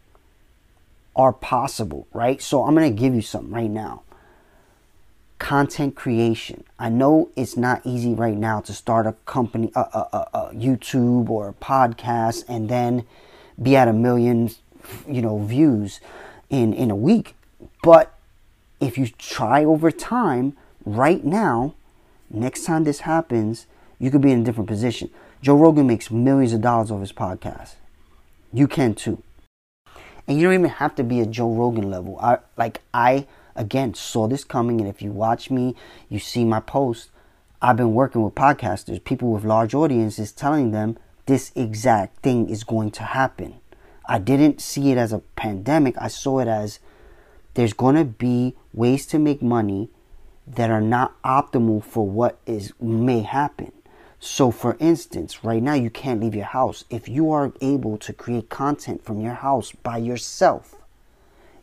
are 1.17 1.33
possible, 1.33 2.07
right? 2.13 2.41
So 2.41 2.65
I'm 2.65 2.77
to 2.77 2.91
give 2.91 3.15
you 3.15 3.23
some 3.23 3.53
right 3.53 3.71
now. 3.71 4.03
Content 5.39 5.95
creation. 5.95 6.65
I 6.79 6.89
know 6.89 7.31
it's 7.37 7.57
not 7.57 7.83
easy 7.85 8.15
right 8.15 8.37
now 8.37 8.61
to 8.63 8.73
start 8.73 9.07
a 9.07 9.13
company, 9.27 9.71
a, 9.75 9.81
a, 9.81 10.09
a, 10.13 10.39
a 10.39 10.55
YouTube 10.55 11.29
or 11.29 11.49
a 11.49 11.53
podcast, 11.53 12.45
and 12.49 12.69
then 12.69 13.05
be 13.63 13.77
at 13.77 13.87
a 13.87 13.93
million, 13.93 14.51
you 15.07 15.21
know, 15.21 15.39
views 15.39 16.01
in 16.49 16.73
in 16.73 16.91
a 16.91 16.97
week. 16.97 17.35
But 17.83 18.15
if 18.81 18.97
you 18.97 19.09
try 19.09 19.65
over 19.65 19.91
time, 19.91 20.57
right 20.85 21.25
now, 21.25 21.75
next 22.31 22.65
time 22.65 22.85
this 22.85 23.01
happens, 23.01 23.67
you 23.99 24.11
could 24.11 24.23
be 24.23 24.33
in 24.33 24.41
a 24.41 24.45
different 24.45 24.69
position. 24.69 25.11
Joe 25.43 25.57
Rogan 25.57 25.87
makes 25.87 26.11
millions 26.11 26.53
of 26.53 26.61
dollars 26.61 26.91
off 26.91 27.01
his 27.01 27.13
podcast. 27.13 27.75
You 28.53 28.67
can 28.67 28.95
too. 28.95 29.23
And 30.27 30.39
you 30.39 30.45
don't 30.45 30.55
even 30.55 30.71
have 30.71 30.95
to 30.97 31.05
be 31.05 31.21
a 31.21 31.27
Joe 31.27 31.53
Rogan 31.53 31.91
level. 31.91 32.19
I 32.21 32.39
like 32.57 32.81
I 32.93 33.27
again 33.57 33.95
saw 33.95 34.29
this 34.29 34.45
coming 34.45 34.81
and 34.81 34.89
if 34.89 35.03
you 35.03 35.11
watch 35.11 35.51
me, 35.51 35.75
you 36.09 36.19
see 36.19 36.45
my 36.45 36.61
post. 36.61 37.11
I've 37.61 37.77
been 37.77 37.95
working 37.95 38.23
with 38.23 38.35
podcasters, 38.35 39.03
people 39.03 39.33
with 39.33 39.45
large 39.45 39.75
audiences 39.75 40.33
telling 40.33 40.71
them 40.71 40.99
this 41.27 41.53
exact 41.57 42.21
thing 42.23 42.49
is 42.49 42.65
going 42.65 42.91
to 42.93 43.03
happen. 43.03 43.57
I 44.09 44.19
didn't 44.19 44.61
see 44.61 44.93
it 44.93 44.99
as 44.99 45.13
a 45.13 45.19
pandemic. 45.35 45.97
I 45.99 46.09
saw 46.09 46.39
it 46.39 46.49
as 46.49 46.79
there's 47.55 47.73
going 47.73 47.97
to 47.97 48.05
be 48.05 48.55
ways 48.73 49.07
to 49.07 49.19
make 49.19 49.43
money 49.43 49.91
that 50.47 50.71
are 50.71 50.81
not 50.81 51.21
optimal 51.23 51.83
for 51.83 52.07
what 52.07 52.39
is 52.47 52.73
may 52.81 53.23
happen. 53.23 53.73
So 54.21 54.51
for 54.51 54.77
instance, 54.79 55.43
right 55.43 55.63
now 55.63 55.75
you 55.75 55.91
can't 55.91 56.21
leave 56.21 56.35
your 56.35 56.45
house. 56.45 56.85
If 56.89 57.09
you 57.09 57.33
are 57.33 57.53
able 57.61 57.99
to 57.99 58.13
create 58.13 58.49
content 58.49 59.05
from 59.05 59.21
your 59.21 59.35
house 59.35 59.73
by 59.73 59.99
yourself, 59.99 60.76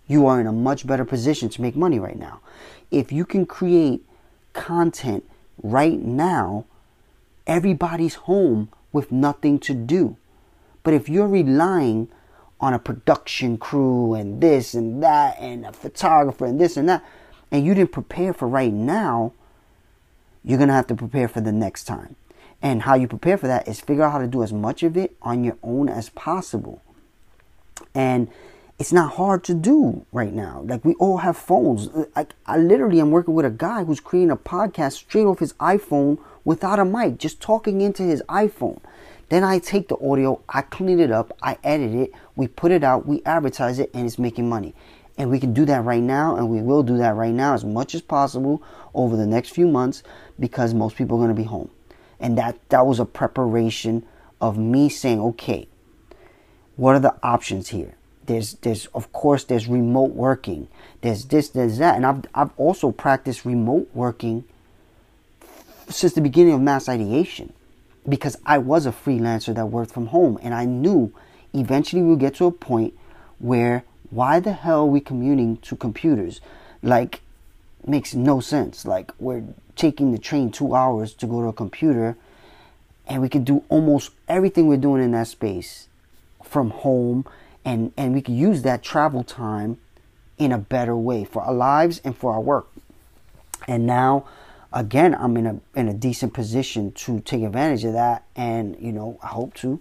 you 0.07 0.27
are 0.27 0.39
in 0.39 0.47
a 0.47 0.51
much 0.51 0.85
better 0.85 1.05
position 1.05 1.49
to 1.49 1.61
make 1.61 1.75
money 1.75 1.99
right 1.99 2.17
now. 2.17 2.41
If 2.91 3.11
you 3.11 3.25
can 3.25 3.45
create 3.45 4.05
content 4.53 5.23
right 5.61 5.99
now, 5.99 6.65
everybody's 7.47 8.15
home 8.15 8.69
with 8.91 9.11
nothing 9.11 9.59
to 9.59 9.73
do. 9.73 10.17
But 10.83 10.93
if 10.93 11.09
you're 11.09 11.27
relying 11.27 12.09
on 12.59 12.73
a 12.73 12.79
production 12.79 13.57
crew 13.57 14.13
and 14.13 14.39
this 14.41 14.73
and 14.73 15.01
that 15.03 15.37
and 15.39 15.65
a 15.65 15.73
photographer 15.73 16.45
and 16.45 16.59
this 16.59 16.77
and 16.77 16.87
that, 16.89 17.03
and 17.51 17.65
you 17.65 17.73
didn't 17.73 17.91
prepare 17.91 18.33
for 18.33 18.47
right 18.47 18.73
now, 18.73 19.33
you're 20.43 20.57
going 20.57 20.69
to 20.69 20.73
have 20.73 20.87
to 20.87 20.95
prepare 20.95 21.27
for 21.27 21.41
the 21.41 21.51
next 21.51 21.85
time. 21.85 22.15
And 22.61 22.83
how 22.83 22.95
you 22.95 23.07
prepare 23.07 23.37
for 23.37 23.47
that 23.47 23.67
is 23.67 23.81
figure 23.81 24.03
out 24.03 24.13
how 24.13 24.19
to 24.19 24.27
do 24.27 24.43
as 24.43 24.53
much 24.53 24.83
of 24.83 24.95
it 24.95 25.15
on 25.21 25.43
your 25.43 25.57
own 25.61 25.89
as 25.89 26.09
possible. 26.09 26.81
And 27.93 28.29
it's 28.79 28.91
not 28.91 29.13
hard 29.13 29.43
to 29.45 29.53
do 29.53 30.05
right 30.11 30.33
now. 30.33 30.63
Like 30.65 30.83
we 30.83 30.95
all 30.95 31.17
have 31.17 31.37
phones. 31.37 31.87
Uh, 31.87 32.05
like 32.15 32.33
I 32.45 32.57
literally 32.57 32.99
am 32.99 33.11
working 33.11 33.33
with 33.33 33.45
a 33.45 33.51
guy 33.51 33.83
who's 33.83 33.99
creating 33.99 34.31
a 34.31 34.37
podcast 34.37 34.93
straight 34.93 35.25
off 35.25 35.39
his 35.39 35.53
iPhone 35.53 36.19
without 36.43 36.79
a 36.79 36.85
mic, 36.85 37.17
just 37.17 37.39
talking 37.39 37.81
into 37.81 38.03
his 38.03 38.23
iPhone. 38.29 38.81
Then 39.29 39.43
I 39.43 39.59
take 39.59 39.87
the 39.87 39.97
audio, 39.97 40.41
I 40.49 40.61
clean 40.61 40.99
it 40.99 41.11
up, 41.11 41.35
I 41.41 41.57
edit 41.63 41.93
it, 41.93 42.11
we 42.35 42.47
put 42.47 42.71
it 42.71 42.83
out, 42.83 43.07
we 43.07 43.23
advertise 43.25 43.79
it, 43.79 43.89
and 43.93 44.05
it's 44.05 44.19
making 44.19 44.49
money. 44.49 44.75
And 45.17 45.29
we 45.29 45.39
can 45.39 45.53
do 45.53 45.65
that 45.65 45.83
right 45.83 46.03
now, 46.03 46.35
and 46.35 46.49
we 46.49 46.61
will 46.61 46.83
do 46.83 46.97
that 46.97 47.15
right 47.15 47.33
now 47.33 47.53
as 47.53 47.63
much 47.63 47.95
as 47.95 48.01
possible 48.01 48.61
over 48.93 49.15
the 49.15 49.25
next 49.25 49.49
few 49.49 49.67
months 49.67 50.03
because 50.39 50.73
most 50.73 50.95
people 50.95 51.17
are 51.17 51.25
going 51.25 51.35
to 51.35 51.41
be 51.41 51.47
home. 51.47 51.69
And 52.19 52.37
that, 52.37 52.57
that 52.69 52.85
was 52.85 52.99
a 52.99 53.05
preparation 53.05 54.05
of 54.41 54.57
me 54.57 54.89
saying, 54.89 55.19
okay, 55.19 55.67
what 56.75 56.95
are 56.95 56.99
the 56.99 57.15
options 57.23 57.69
here? 57.69 57.95
There's, 58.25 58.53
there's, 58.55 58.85
of 58.87 59.11
course, 59.11 59.43
there's 59.43 59.67
remote 59.67 60.11
working. 60.11 60.67
There's 61.01 61.25
this, 61.25 61.49
there's 61.49 61.77
that. 61.79 61.95
And 61.95 62.05
I've, 62.05 62.23
I've 62.33 62.51
also 62.57 62.91
practiced 62.91 63.45
remote 63.45 63.89
working 63.93 64.45
since 65.89 66.13
the 66.13 66.21
beginning 66.21 66.53
of 66.53 66.61
mass 66.61 66.87
ideation 66.87 67.53
because 68.07 68.37
I 68.45 68.57
was 68.57 68.85
a 68.85 68.91
freelancer 68.91 69.53
that 69.55 69.65
worked 69.65 69.91
from 69.91 70.07
home 70.07 70.39
and 70.41 70.53
I 70.53 70.65
knew 70.65 71.13
eventually 71.53 72.01
we'll 72.01 72.15
get 72.15 72.35
to 72.35 72.45
a 72.45 72.51
point 72.51 72.93
where 73.39 73.83
why 74.09 74.39
the 74.39 74.53
hell 74.53 74.81
are 74.81 74.85
we 74.85 74.99
commuting 74.99 75.57
to 75.57 75.75
computers? 75.75 76.39
Like, 76.81 77.21
makes 77.85 78.13
no 78.13 78.39
sense. 78.39 78.85
Like, 78.85 79.11
we're 79.19 79.43
taking 79.75 80.11
the 80.11 80.19
train 80.19 80.51
two 80.51 80.75
hours 80.75 81.13
to 81.15 81.25
go 81.25 81.41
to 81.41 81.47
a 81.47 81.53
computer, 81.53 82.15
and 83.07 83.21
we 83.21 83.29
can 83.29 83.43
do 83.43 83.63
almost 83.69 84.11
everything 84.27 84.67
we're 84.67 84.77
doing 84.77 85.03
in 85.03 85.11
that 85.11 85.27
space 85.27 85.87
from 86.43 86.69
home, 86.69 87.25
and, 87.65 87.93
and 87.97 88.13
we 88.13 88.21
can 88.21 88.35
use 88.35 88.61
that 88.63 88.83
travel 88.83 89.23
time 89.23 89.77
in 90.37 90.51
a 90.51 90.57
better 90.57 90.95
way 90.95 91.23
for 91.23 91.41
our 91.41 91.53
lives 91.53 92.01
and 92.03 92.17
for 92.17 92.33
our 92.33 92.41
work. 92.41 92.67
And 93.67 93.85
now, 93.85 94.25
again, 94.71 95.15
I'm 95.15 95.37
in 95.37 95.45
a 95.45 95.59
in 95.75 95.87
a 95.87 95.93
decent 95.93 96.33
position 96.33 96.91
to 96.93 97.21
take 97.21 97.43
advantage 97.43 97.85
of 97.85 97.93
that, 97.93 98.25
and 98.35 98.75
you 98.79 98.91
know, 98.91 99.19
I 99.23 99.27
hope 99.27 99.53
to. 99.55 99.79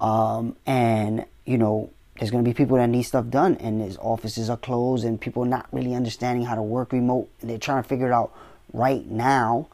Um, 0.00 0.56
and 0.66 1.24
you 1.44 1.58
know, 1.58 1.90
there's 2.18 2.30
going 2.30 2.44
to 2.44 2.48
be 2.48 2.54
people 2.54 2.76
that 2.76 2.86
need 2.86 3.02
stuff 3.02 3.28
done 3.28 3.56
and 3.56 3.80
his 3.80 3.96
offices 3.98 4.48
are 4.48 4.56
closed 4.56 5.04
and 5.04 5.20
people 5.20 5.44
not 5.44 5.66
really 5.72 5.94
understanding 5.94 6.44
how 6.44 6.54
to 6.54 6.62
work 6.62 6.92
remote 6.92 7.28
they're 7.40 7.58
trying 7.58 7.82
to 7.82 7.88
figure 7.88 8.06
it 8.06 8.12
out 8.12 8.32
right 8.72 9.06
now 9.06 9.68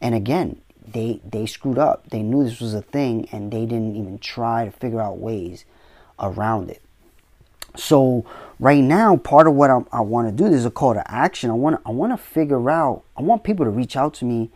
and 0.00 0.14
again 0.14 0.60
they 0.86 1.20
they 1.28 1.46
screwed 1.46 1.78
up 1.78 2.08
they 2.10 2.22
knew 2.22 2.44
this 2.44 2.60
was 2.60 2.74
a 2.74 2.82
thing 2.82 3.28
and 3.32 3.52
they 3.52 3.66
didn't 3.66 3.96
even 3.96 4.18
try 4.18 4.64
to 4.64 4.70
figure 4.70 5.00
out 5.00 5.18
ways 5.18 5.64
around 6.20 6.70
it 6.70 6.82
so 7.76 8.24
right 8.58 8.82
now 8.82 9.16
part 9.16 9.46
of 9.46 9.54
what 9.54 9.70
i, 9.70 9.80
I 9.92 10.00
want 10.00 10.28
to 10.28 10.32
do 10.32 10.50
there's 10.50 10.64
a 10.64 10.70
call 10.70 10.94
to 10.94 11.10
action 11.10 11.50
i 11.50 11.54
want 11.54 11.80
i 11.86 11.90
want 11.90 12.12
to 12.12 12.16
figure 12.16 12.70
out 12.70 13.02
i 13.16 13.22
want 13.22 13.44
people 13.44 13.64
to 13.64 13.70
reach 13.70 13.96
out 13.96 14.14
to 14.14 14.24
me 14.24 14.50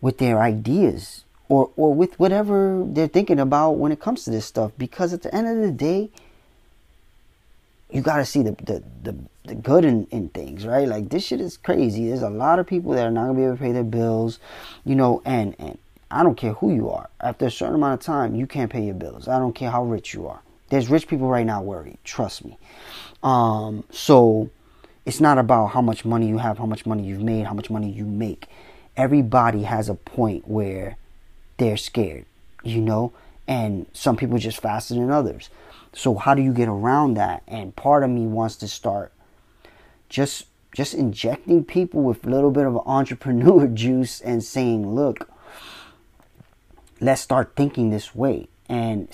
with 0.00 0.18
their 0.18 0.40
ideas 0.40 1.24
or 1.48 1.70
or 1.76 1.94
with 1.94 2.18
whatever 2.18 2.84
they're 2.86 3.08
thinking 3.08 3.38
about 3.38 3.72
when 3.72 3.92
it 3.92 4.00
comes 4.00 4.24
to 4.24 4.30
this 4.30 4.46
stuff 4.46 4.72
because 4.78 5.12
at 5.12 5.22
the 5.22 5.34
end 5.34 5.48
of 5.48 5.56
the 5.58 5.72
day 5.72 6.10
you 7.92 8.02
got 8.02 8.18
to 8.18 8.24
see 8.24 8.42
the, 8.42 8.52
the, 8.52 8.82
the, 9.02 9.16
the, 9.44 9.54
good 9.54 9.84
in, 9.84 10.06
in 10.10 10.28
things, 10.28 10.64
right? 10.66 10.86
Like 10.86 11.08
this 11.08 11.24
shit 11.24 11.40
is 11.40 11.56
crazy. 11.56 12.08
There's 12.08 12.22
a 12.22 12.30
lot 12.30 12.58
of 12.58 12.66
people 12.66 12.92
that 12.92 13.06
are 13.06 13.10
not 13.10 13.26
gonna 13.26 13.34
be 13.34 13.44
able 13.44 13.56
to 13.56 13.62
pay 13.62 13.72
their 13.72 13.84
bills, 13.84 14.38
you 14.84 14.94
know, 14.94 15.22
and, 15.24 15.56
and 15.58 15.78
I 16.10 16.22
don't 16.22 16.36
care 16.36 16.54
who 16.54 16.74
you 16.74 16.90
are. 16.90 17.08
After 17.20 17.46
a 17.46 17.50
certain 17.50 17.76
amount 17.76 18.00
of 18.00 18.06
time, 18.06 18.34
you 18.34 18.46
can't 18.46 18.70
pay 18.70 18.84
your 18.84 18.94
bills. 18.94 19.28
I 19.28 19.38
don't 19.38 19.54
care 19.54 19.70
how 19.70 19.84
rich 19.84 20.14
you 20.14 20.26
are. 20.26 20.42
There's 20.70 20.88
rich 20.88 21.08
people 21.08 21.28
right 21.28 21.44
now 21.44 21.62
worried. 21.62 21.98
Trust 22.04 22.44
me. 22.44 22.58
Um, 23.22 23.84
so 23.90 24.50
it's 25.04 25.20
not 25.20 25.38
about 25.38 25.68
how 25.68 25.82
much 25.82 26.04
money 26.04 26.28
you 26.28 26.38
have, 26.38 26.58
how 26.58 26.66
much 26.66 26.86
money 26.86 27.04
you've 27.04 27.22
made, 27.22 27.46
how 27.46 27.54
much 27.54 27.70
money 27.70 27.90
you 27.90 28.04
make. 28.04 28.46
Everybody 28.96 29.64
has 29.64 29.88
a 29.88 29.94
point 29.94 30.48
where 30.48 30.96
they're 31.58 31.76
scared, 31.76 32.24
you 32.62 32.80
know, 32.80 33.12
and 33.46 33.86
some 33.92 34.16
people 34.16 34.38
just 34.38 34.60
faster 34.60 34.94
than 34.94 35.10
others. 35.10 35.50
So 35.92 36.14
how 36.14 36.34
do 36.34 36.42
you 36.42 36.52
get 36.52 36.68
around 36.68 37.14
that? 37.14 37.42
And 37.48 37.74
part 37.74 38.04
of 38.04 38.10
me 38.10 38.26
wants 38.26 38.56
to 38.56 38.68
start 38.68 39.12
just 40.08 40.46
just 40.72 40.94
injecting 40.94 41.64
people 41.64 42.02
with 42.02 42.24
a 42.24 42.30
little 42.30 42.52
bit 42.52 42.64
of 42.64 42.76
entrepreneur 42.86 43.66
juice 43.84 44.20
and 44.20 44.44
saying, 44.44 44.94
look, 44.94 45.28
let's 47.00 47.20
start 47.20 47.56
thinking 47.56 47.90
this 47.90 48.14
way 48.14 48.46
and 48.68 49.08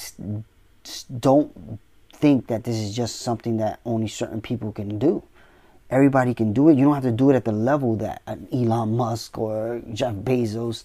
don't 1.21 1.78
think 2.12 2.47
that 2.49 2.64
this 2.64 2.76
is 2.76 2.95
just 2.95 3.21
something 3.21 3.59
that 3.59 3.81
only 3.85 4.09
certain 4.09 4.40
people 4.40 4.73
can 4.73 4.99
do. 4.99 5.23
Everybody 5.88 6.35
can 6.35 6.52
do 6.52 6.69
it. 6.69 6.76
You 6.76 6.85
don't 6.85 6.95
have 6.95 7.05
to 7.05 7.12
do 7.12 7.31
it 7.31 7.37
at 7.37 7.45
the 7.45 7.52
level 7.52 7.95
that 7.97 8.23
Elon 8.52 8.97
Musk 8.97 9.38
or 9.38 9.83
Jeff 9.93 10.14
Bezos, 10.14 10.83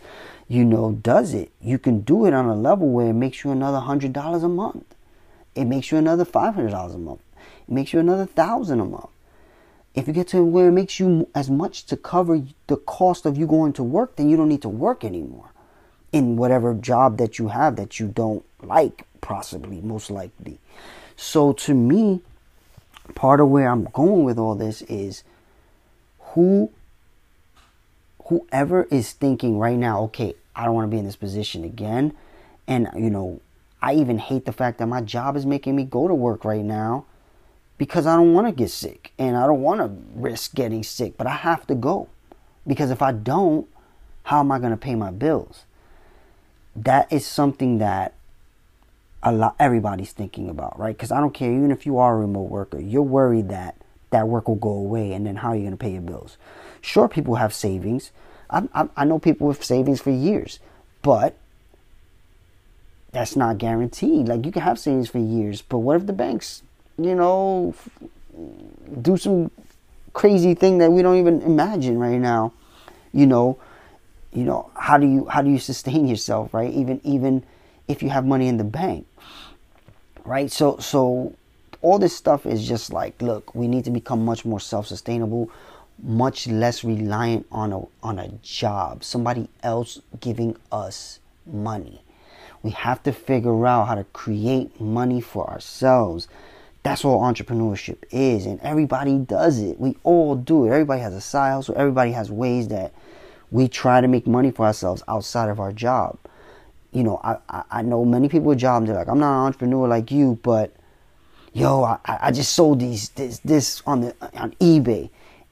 you 0.47 0.63
know, 0.63 0.91
does 0.91 1.33
it. 1.33 1.51
You 1.59 1.79
can 1.79 2.01
do 2.01 2.25
it 2.25 2.33
on 2.33 2.45
a 2.45 2.55
level 2.55 2.89
where 2.89 3.07
it 3.07 3.13
makes 3.13 3.43
you 3.43 3.49
another 3.51 3.79
hundred 3.79 4.13
dollars 4.13 4.43
a 4.43 4.49
month. 4.49 4.93
It 5.55 5.65
makes 5.65 5.91
you 5.91 5.97
another 5.97 6.23
$500 6.23 6.93
a 6.93 6.97
month. 6.97 7.21
It 7.67 7.73
makes 7.73 7.93
you 7.93 7.99
another 7.99 8.25
1000 8.25 8.79
a 8.79 8.85
month. 8.85 9.09
If 9.93 10.07
you 10.07 10.13
get 10.13 10.29
to 10.29 10.43
where 10.43 10.69
it 10.69 10.73
makes 10.73 10.99
you 10.99 11.27
as 11.35 11.49
much 11.49 11.85
to 11.87 11.97
cover 11.97 12.43
the 12.67 12.77
cost 12.77 13.25
of 13.25 13.37
you 13.37 13.45
going 13.45 13.73
to 13.73 13.83
work, 13.83 14.15
then 14.15 14.29
you 14.29 14.37
don't 14.37 14.47
need 14.49 14.61
to 14.61 14.69
work 14.69 15.03
anymore 15.03 15.51
in 16.13 16.37
whatever 16.37 16.73
job 16.73 17.17
that 17.17 17.39
you 17.39 17.49
have 17.49 17.75
that 17.75 17.99
you 17.99 18.07
don't 18.07 18.45
like, 18.61 19.05
possibly, 19.21 19.81
most 19.81 20.11
likely. 20.11 20.59
So 21.15 21.53
to 21.53 21.73
me, 21.73 22.21
part 23.15 23.39
of 23.39 23.49
where 23.49 23.69
I'm 23.69 23.85
going 23.85 24.23
with 24.23 24.37
all 24.37 24.55
this 24.55 24.81
is 24.83 25.23
who 26.19 26.71
whoever 28.25 28.83
is 28.83 29.11
thinking 29.11 29.57
right 29.57 29.77
now, 29.77 30.01
okay, 30.03 30.35
I 30.55 30.65
don't 30.65 30.75
want 30.75 30.89
to 30.89 30.93
be 30.93 30.99
in 30.99 31.05
this 31.05 31.15
position 31.15 31.63
again, 31.63 32.13
and 32.67 32.87
you 32.95 33.09
know, 33.09 33.41
I 33.81 33.95
even 33.95 34.19
hate 34.19 34.45
the 34.45 34.53
fact 34.53 34.77
that 34.77 34.87
my 34.87 35.01
job 35.01 35.35
is 35.35 35.45
making 35.45 35.75
me 35.75 35.83
go 35.83 36.07
to 36.07 36.13
work 36.13 36.45
right 36.45 36.63
now 36.63 37.05
because 37.77 38.05
I 38.05 38.15
don't 38.15 38.33
want 38.33 38.47
to 38.47 38.53
get 38.53 38.69
sick 38.69 39.11
and 39.17 39.35
I 39.35 39.47
don't 39.47 39.61
want 39.61 39.79
to 39.79 39.91
risk 40.13 40.53
getting 40.53 40.83
sick, 40.83 41.17
but 41.17 41.25
I 41.25 41.35
have 41.35 41.65
to 41.67 41.75
go. 41.75 42.09
Because 42.67 42.91
if 42.91 43.01
I 43.01 43.11
don't, 43.11 43.67
how 44.23 44.39
am 44.39 44.51
I 44.51 44.59
going 44.59 44.71
to 44.71 44.77
pay 44.77 44.93
my 44.93 45.09
bills? 45.09 45.63
That 46.75 47.11
is 47.11 47.25
something 47.25 47.79
that 47.79 48.13
a 49.23 49.31
lot 49.31 49.55
everybody's 49.59 50.11
thinking 50.11 50.49
about, 50.49 50.79
right? 50.79 50.95
Because 50.95 51.11
I 51.11 51.19
don't 51.19 51.33
care, 51.33 51.51
even 51.51 51.71
if 51.71 51.85
you 51.85 51.97
are 51.97 52.15
a 52.15 52.19
remote 52.19 52.49
worker, 52.49 52.79
you're 52.79 53.01
worried 53.01 53.49
that 53.49 53.75
that 54.09 54.27
work 54.27 54.47
will 54.47 54.55
go 54.55 54.71
away, 54.71 55.13
and 55.13 55.25
then 55.25 55.37
how 55.37 55.49
are 55.49 55.55
you 55.55 55.61
going 55.61 55.71
to 55.71 55.77
pay 55.77 55.91
your 55.91 56.01
bills? 56.01 56.37
Sure, 56.81 57.07
people 57.07 57.35
have 57.35 57.53
savings. 57.53 58.11
I, 58.49 58.67
I, 58.73 58.89
I 58.97 59.05
know 59.05 59.19
people 59.19 59.47
with 59.47 59.63
savings 59.63 60.01
for 60.01 60.11
years, 60.11 60.59
but 61.01 61.35
that's 63.11 63.35
not 63.35 63.57
guaranteed. 63.57 64.27
Like 64.27 64.45
you 64.45 64.51
can 64.51 64.61
have 64.61 64.79
savings 64.79 65.09
for 65.09 65.19
years, 65.19 65.61
but 65.61 65.79
what 65.79 65.95
if 65.95 66.07
the 66.07 66.13
banks, 66.13 66.63
you 66.97 67.15
know, 67.15 67.73
do 69.01 69.17
some 69.17 69.51
crazy 70.13 70.53
thing 70.55 70.79
that 70.79 70.91
we 70.91 71.01
don't 71.01 71.17
even 71.17 71.41
imagine 71.41 71.97
right 71.97 72.19
now? 72.19 72.53
You 73.13 73.25
know, 73.25 73.57
you 74.33 74.43
know 74.43 74.71
how 74.75 74.97
do 74.97 75.07
you 75.07 75.25
how 75.25 75.41
do 75.41 75.49
you 75.49 75.59
sustain 75.59 76.07
yourself, 76.07 76.53
right? 76.53 76.71
Even 76.71 77.01
even 77.03 77.43
if 77.87 78.01
you 78.01 78.09
have 78.09 78.25
money 78.25 78.47
in 78.47 78.57
the 78.57 78.63
bank, 78.63 79.05
right? 80.25 80.51
So 80.51 80.77
so 80.77 81.35
all 81.81 81.99
this 81.99 82.15
stuff 82.15 82.45
is 82.45 82.67
just 82.67 82.93
like, 82.93 83.21
look, 83.21 83.55
we 83.55 83.67
need 83.67 83.85
to 83.85 83.91
become 83.91 84.23
much 84.23 84.45
more 84.45 84.59
self-sustainable, 84.59 85.49
much 86.03 86.47
less 86.47 86.83
reliant 86.83 87.45
on 87.51 87.73
a 87.73 87.81
on 88.03 88.19
a 88.19 88.27
job, 88.43 89.03
somebody 89.03 89.49
else 89.63 89.99
giving 90.19 90.55
us 90.71 91.19
money. 91.45 92.01
We 92.63 92.71
have 92.71 93.01
to 93.03 93.11
figure 93.11 93.65
out 93.65 93.87
how 93.87 93.95
to 93.95 94.03
create 94.05 94.79
money 94.79 95.21
for 95.21 95.49
ourselves. 95.49 96.27
That's 96.83 97.03
what 97.03 97.19
entrepreneurship 97.19 98.03
is, 98.11 98.45
and 98.45 98.59
everybody 98.61 99.17
does 99.17 99.59
it. 99.59 99.79
We 99.79 99.97
all 100.03 100.35
do 100.35 100.65
it. 100.65 100.69
Everybody 100.69 101.01
has 101.01 101.13
a 101.13 101.21
side 101.21 101.53
hustle. 101.53 101.75
Everybody 101.77 102.11
has 102.11 102.31
ways 102.31 102.67
that 102.69 102.93
we 103.51 103.67
try 103.67 104.01
to 104.01 104.07
make 104.07 104.25
money 104.25 104.49
for 104.51 104.65
ourselves 104.65 105.03
outside 105.07 105.49
of 105.49 105.59
our 105.59 105.71
job. 105.71 106.17
You 106.91 107.03
know, 107.03 107.21
I, 107.23 107.63
I 107.71 107.81
know 107.81 108.03
many 108.03 108.27
people 108.27 108.47
with 108.47 108.59
jobs. 108.59 108.87
They're 108.87 108.95
like, 108.95 109.07
I'm 109.07 109.19
not 109.19 109.31
an 109.31 109.45
entrepreneur 109.45 109.87
like 109.87 110.11
you, 110.11 110.39
but 110.43 110.73
yo, 111.53 111.83
I, 111.83 111.99
I 112.05 112.31
just 112.31 112.53
sold 112.53 112.79
these 112.79 113.09
this 113.09 113.39
this 113.39 113.81
on 113.85 114.01
the 114.01 114.15
on 114.33 114.51
eBay, 114.59 115.09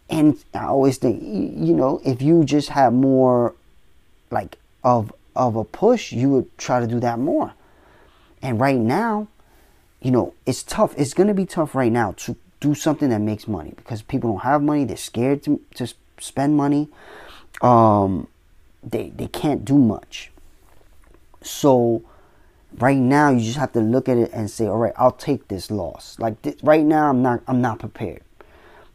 and 0.09 0.37
I 0.53 0.65
always 0.65 0.97
think, 0.97 1.21
you 1.23 1.73
know, 1.73 2.01
if 2.05 2.21
you 2.21 2.43
just 2.43 2.69
have 2.69 2.93
more 2.93 3.55
like 4.31 4.57
of 4.83 5.13
of 5.35 5.55
a 5.55 5.63
push, 5.63 6.11
you 6.11 6.29
would 6.29 6.57
try 6.57 6.79
to 6.79 6.87
do 6.87 6.99
that 6.99 7.19
more. 7.19 7.53
And 8.41 8.59
right 8.59 8.77
now, 8.77 9.27
you 10.01 10.11
know, 10.11 10.33
it's 10.45 10.63
tough. 10.63 10.93
It's 10.97 11.13
going 11.13 11.27
to 11.27 11.33
be 11.33 11.45
tough 11.45 11.75
right 11.75 11.91
now 11.91 12.13
to 12.17 12.35
do 12.59 12.75
something 12.75 13.09
that 13.09 13.19
makes 13.19 13.47
money 13.47 13.73
because 13.75 14.01
people 14.01 14.31
don't 14.31 14.41
have 14.41 14.61
money. 14.61 14.83
They're 14.85 14.97
scared 14.97 15.43
to, 15.43 15.61
to 15.75 15.87
spend 16.19 16.57
money. 16.57 16.89
Um, 17.61 18.27
they, 18.83 19.09
they 19.09 19.27
can't 19.27 19.65
do 19.65 19.77
much. 19.77 20.31
So 21.41 22.03
right 22.77 22.97
now, 22.97 23.29
you 23.29 23.39
just 23.41 23.57
have 23.57 23.73
to 23.73 23.81
look 23.81 24.09
at 24.09 24.17
it 24.17 24.31
and 24.33 24.49
say, 24.49 24.67
all 24.67 24.77
right, 24.77 24.93
I'll 24.97 25.11
take 25.11 25.47
this 25.47 25.71
loss. 25.71 26.17
Like 26.19 26.41
th- 26.41 26.59
right 26.63 26.85
now, 26.85 27.09
I'm 27.09 27.21
not, 27.21 27.41
I'm 27.47 27.61
not 27.61 27.79
prepared 27.79 28.21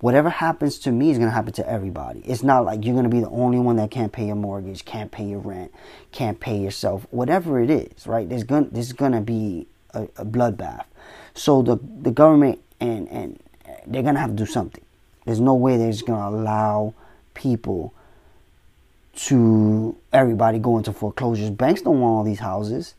whatever 0.05 0.29
happens 0.29 0.79
to 0.79 0.93
me 0.93 1.11
is 1.11 1.17
to 1.31 1.35
happen 1.35 1.51
to 1.51 1.67
everybody. 1.67 2.21
It's 2.27 2.43
not 2.43 2.67
like 2.67 2.85
you're 2.85 2.93
to 3.05 3.11
be 3.11 3.21
the 3.21 3.31
only 3.31 3.59
one 3.59 3.77
that 3.77 3.91
can't 3.91 4.13
pay 4.13 4.27
your 4.27 4.37
mortgage, 4.37 4.85
can't 4.85 5.11
pay 5.11 5.25
your 5.25 5.39
rent, 5.39 5.73
can't 6.13 6.39
pay 6.39 6.59
yourself, 6.59 7.07
whatever 7.11 7.59
it 7.59 7.71
is, 7.71 8.07
right? 8.07 8.29
There's 8.29 8.45
gonna 8.45 8.69
there's 8.71 8.93
to 9.13 9.23
be 9.23 9.67
a, 9.95 10.03
a 10.19 10.27
bloodbath. 10.27 10.85
So 11.33 11.63
the 11.63 11.79
the 12.03 12.11
government 12.11 12.61
and 12.81 13.09
and 13.09 13.41
they're 13.87 14.03
to 14.17 14.21
have 14.21 14.29
to 14.29 14.37
do 14.37 14.45
something. 14.45 14.85
There's 15.25 15.41
no 15.41 15.55
way 15.55 15.79
they're 15.79 15.91
just 15.91 16.05
to 16.21 16.29
allow 16.29 16.93
people 17.33 17.95
to 19.17 19.97
everybody 20.13 20.59
going 20.59 20.85
to 20.85 20.93
foreclosures. 20.93 21.51
Banks 21.51 21.83
don't 21.83 22.01
want 22.01 22.19
all 22.19 22.25
these 22.25 22.41
houses. 22.41 22.95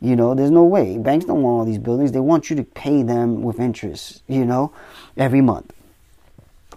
You 0.00 0.14
know, 0.14 0.34
there's 0.34 0.50
no 0.50 0.64
way. 0.64 0.96
Banks 0.98 1.24
don't 1.24 1.42
want 1.42 1.58
all 1.60 1.64
these 1.64 1.78
buildings. 1.78 2.12
They 2.12 2.20
want 2.20 2.50
you 2.50 2.56
to 2.56 2.62
pay 2.62 3.02
them 3.02 3.42
with 3.42 3.58
interest, 3.58 4.22
you 4.28 4.44
know, 4.44 4.72
every 5.16 5.40
month. 5.40 5.72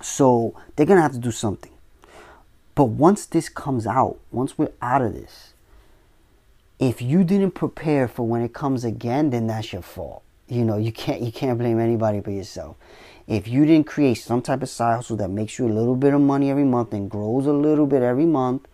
So 0.02 0.56
they're 0.76 0.86
going 0.86 0.98
to 0.98 1.04
have 1.04 1.14
to 1.14 1.20
do 1.20 1.32
something. 1.32 1.72
But 2.74 2.86
once 2.86 3.26
this 3.26 3.50
comes 3.50 3.86
out, 3.86 4.18
once 4.32 4.58
we're 4.58 4.72
out 4.82 5.02
of 5.02 5.14
this, 5.14 5.54
if 6.80 7.02
you 7.02 7.24
didn't 7.24 7.52
prepare 7.52 8.08
for 8.08 8.24
when 8.24 8.42
it 8.42 8.54
comes 8.54 8.84
again, 8.84 9.30
then 9.30 9.46
that's 9.48 9.72
your 9.72 9.84
fault. 9.84 10.24
You 10.48 10.66
know, 10.66 10.78
you 10.78 10.92
can't 10.92 11.22
you 11.22 11.32
can't 11.32 11.60
blame 11.60 11.80
anybody 11.80 12.20
but 12.20 12.32
yourself. 12.32 12.76
If 13.28 13.48
you 13.48 13.66
didn't 13.66 13.86
create 13.86 14.16
some 14.16 14.42
type 14.42 14.64
of 14.64 14.70
side 14.70 14.96
hustle 14.96 15.16
that 15.18 15.30
makes 15.30 15.60
you 15.60 15.68
a 15.68 15.72
little 15.72 15.96
bit 15.96 16.14
of 16.14 16.22
money 16.22 16.50
every 16.50 16.64
month 16.64 16.92
and 16.92 17.10
grows 17.10 17.46
a 17.46 17.54
little 17.54 17.86
bit 17.86 18.02
every 18.02 18.26
month, 18.26 18.68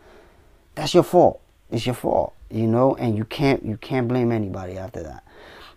that's 0.77 0.93
your 0.93 1.03
fault. 1.03 1.41
It's 1.71 1.85
your 1.85 1.95
fault, 1.95 2.33
you 2.51 2.67
know, 2.67 2.95
and 2.95 3.17
you 3.17 3.25
can't 3.25 3.65
you 3.65 3.77
can't 3.77 4.07
blame 4.07 4.31
anybody 4.31 4.77
after 4.77 5.01
that. 5.03 5.23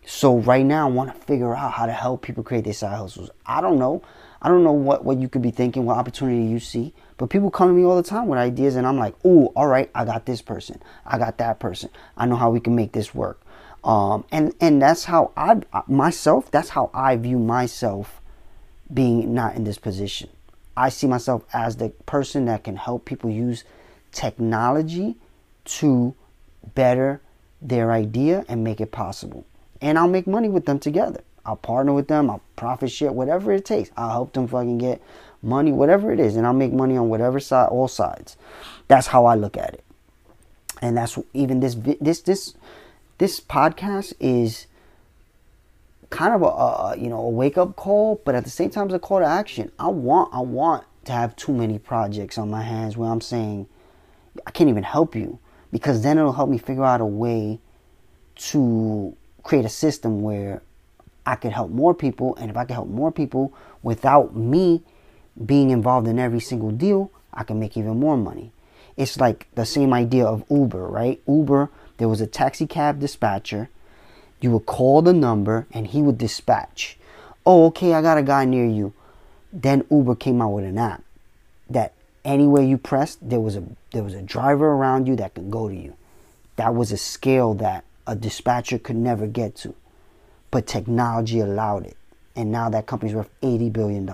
So 0.06 0.38
right 0.38 0.64
now, 0.64 0.88
I 0.88 0.90
want 0.90 1.14
to 1.14 1.20
figure 1.26 1.54
out 1.54 1.72
how 1.72 1.86
to 1.86 1.92
help 1.92 2.22
people 2.22 2.42
create 2.42 2.64
their 2.64 2.74
side 2.74 2.96
hustles. 2.96 3.30
I 3.46 3.60
don't 3.60 3.78
know. 3.78 4.02
I 4.42 4.48
don't 4.48 4.62
know 4.62 4.72
what, 4.72 5.04
what 5.04 5.18
you 5.18 5.28
could 5.28 5.42
be 5.42 5.50
thinking, 5.50 5.84
what 5.84 5.98
opportunity 5.98 6.42
you 6.42 6.60
see, 6.60 6.94
but 7.18 7.28
people 7.28 7.50
come 7.50 7.68
to 7.68 7.74
me 7.74 7.84
all 7.84 7.96
the 7.96 8.02
time 8.02 8.26
with 8.26 8.38
ideas, 8.38 8.76
and 8.76 8.86
I'm 8.86 8.96
like, 8.96 9.14
oh, 9.22 9.52
all 9.54 9.66
right, 9.66 9.90
I 9.94 10.06
got 10.06 10.24
this 10.24 10.40
person, 10.40 10.80
I 11.04 11.18
got 11.18 11.36
that 11.38 11.58
person, 11.60 11.90
I 12.16 12.24
know 12.24 12.36
how 12.36 12.48
we 12.48 12.60
can 12.60 12.74
make 12.74 12.92
this 12.92 13.14
work. 13.14 13.40
Um, 13.84 14.24
and 14.30 14.54
and 14.60 14.80
that's 14.80 15.04
how 15.04 15.32
I 15.36 15.60
myself. 15.86 16.50
That's 16.50 16.68
how 16.68 16.90
I 16.92 17.16
view 17.16 17.38
myself 17.38 18.20
being 18.92 19.32
not 19.32 19.56
in 19.56 19.64
this 19.64 19.78
position. 19.78 20.28
I 20.76 20.90
see 20.90 21.06
myself 21.06 21.44
as 21.52 21.76
the 21.76 21.88
person 22.06 22.44
that 22.46 22.64
can 22.64 22.76
help 22.76 23.04
people 23.06 23.30
use 23.30 23.64
technology 24.12 25.16
to 25.64 26.14
better 26.74 27.20
their 27.60 27.92
idea 27.92 28.44
and 28.48 28.64
make 28.64 28.80
it 28.80 28.92
possible. 28.92 29.46
And 29.80 29.98
I'll 29.98 30.08
make 30.08 30.26
money 30.26 30.48
with 30.48 30.66
them 30.66 30.78
together. 30.78 31.22
I'll 31.44 31.56
partner 31.56 31.92
with 31.92 32.08
them. 32.08 32.30
I'll 32.30 32.42
profit 32.56 32.90
share, 32.90 33.12
whatever 33.12 33.52
it 33.52 33.64
takes. 33.64 33.90
I'll 33.96 34.10
help 34.10 34.32
them 34.32 34.46
fucking 34.46 34.78
get 34.78 35.02
money, 35.42 35.72
whatever 35.72 36.12
it 36.12 36.20
is, 36.20 36.36
and 36.36 36.46
I'll 36.46 36.52
make 36.52 36.72
money 36.72 36.96
on 36.96 37.08
whatever 37.08 37.40
side, 37.40 37.68
all 37.68 37.88
sides. 37.88 38.36
That's 38.88 39.08
how 39.08 39.26
I 39.26 39.34
look 39.34 39.56
at 39.56 39.74
it. 39.74 39.84
And 40.82 40.96
that's 40.96 41.18
even 41.34 41.60
this 41.60 41.74
this 42.00 42.20
this 42.20 42.54
this 43.18 43.40
podcast 43.40 44.14
is 44.18 44.66
kind 46.08 46.34
of 46.34 46.42
a, 46.42 46.46
a 46.46 46.96
you 46.98 47.08
know 47.08 47.20
a 47.20 47.28
wake 47.28 47.58
up 47.58 47.76
call, 47.76 48.20
but 48.24 48.34
at 48.34 48.44
the 48.44 48.50
same 48.50 48.70
time 48.70 48.86
it's 48.86 48.94
a 48.94 48.98
call 48.98 49.20
to 49.20 49.26
action. 49.26 49.72
I 49.78 49.88
want 49.88 50.32
I 50.34 50.40
want 50.40 50.84
to 51.04 51.12
have 51.12 51.36
too 51.36 51.52
many 51.52 51.78
projects 51.78 52.38
on 52.38 52.50
my 52.50 52.62
hands 52.62 52.96
where 52.96 53.10
I'm 53.10 53.20
saying 53.20 53.66
I 54.46 54.50
can't 54.50 54.70
even 54.70 54.82
help 54.82 55.14
you 55.14 55.38
because 55.72 56.02
then 56.02 56.18
it'll 56.18 56.32
help 56.32 56.50
me 56.50 56.58
figure 56.58 56.84
out 56.84 57.00
a 57.00 57.06
way 57.06 57.60
to 58.36 59.16
create 59.42 59.64
a 59.64 59.70
system 59.70 60.22
where 60.22 60.62
I 61.26 61.36
could 61.36 61.52
help 61.52 61.70
more 61.70 61.94
people. 61.94 62.36
And 62.36 62.50
if 62.50 62.56
I 62.56 62.64
could 62.64 62.74
help 62.74 62.88
more 62.88 63.12
people 63.12 63.52
without 63.82 64.34
me 64.34 64.82
being 65.44 65.70
involved 65.70 66.08
in 66.08 66.18
every 66.18 66.40
single 66.40 66.70
deal, 66.70 67.10
I 67.32 67.44
can 67.44 67.60
make 67.60 67.76
even 67.76 68.00
more 68.00 68.16
money. 68.16 68.52
It's 68.96 69.18
like 69.18 69.46
the 69.54 69.64
same 69.64 69.92
idea 69.92 70.26
of 70.26 70.44
Uber, 70.50 70.86
right? 70.86 71.20
Uber, 71.26 71.70
there 71.98 72.08
was 72.08 72.20
a 72.20 72.26
taxi 72.26 72.66
cab 72.66 72.98
dispatcher. 72.98 73.70
You 74.40 74.50
would 74.52 74.66
call 74.66 75.02
the 75.02 75.12
number 75.12 75.66
and 75.70 75.86
he 75.86 76.02
would 76.02 76.18
dispatch. 76.18 76.98
Oh, 77.46 77.66
okay, 77.66 77.94
I 77.94 78.02
got 78.02 78.18
a 78.18 78.22
guy 78.22 78.44
near 78.44 78.66
you. 78.66 78.92
Then 79.52 79.84
Uber 79.90 80.16
came 80.16 80.42
out 80.42 80.50
with 80.50 80.64
an 80.64 80.78
app 80.78 81.02
that 81.68 81.94
anywhere 82.24 82.62
you 82.62 82.78
pressed, 82.78 83.18
there 83.28 83.40
was 83.40 83.56
a 83.56 83.64
there 83.92 84.02
was 84.02 84.14
a 84.14 84.22
driver 84.22 84.72
around 84.72 85.08
you 85.08 85.16
that 85.16 85.34
could 85.34 85.50
go 85.50 85.68
to 85.68 85.74
you. 85.74 85.94
That 86.56 86.74
was 86.74 86.92
a 86.92 86.96
scale 86.96 87.54
that 87.54 87.84
a 88.06 88.14
dispatcher 88.14 88.78
could 88.78 88.96
never 88.96 89.26
get 89.26 89.54
to 89.56 89.74
but 90.50 90.66
technology 90.66 91.40
allowed 91.40 91.86
it. 91.86 91.96
And 92.34 92.50
now 92.50 92.68
that 92.70 92.86
company's 92.86 93.14
worth 93.14 93.30
$80 93.42 93.72
billion. 93.72 94.10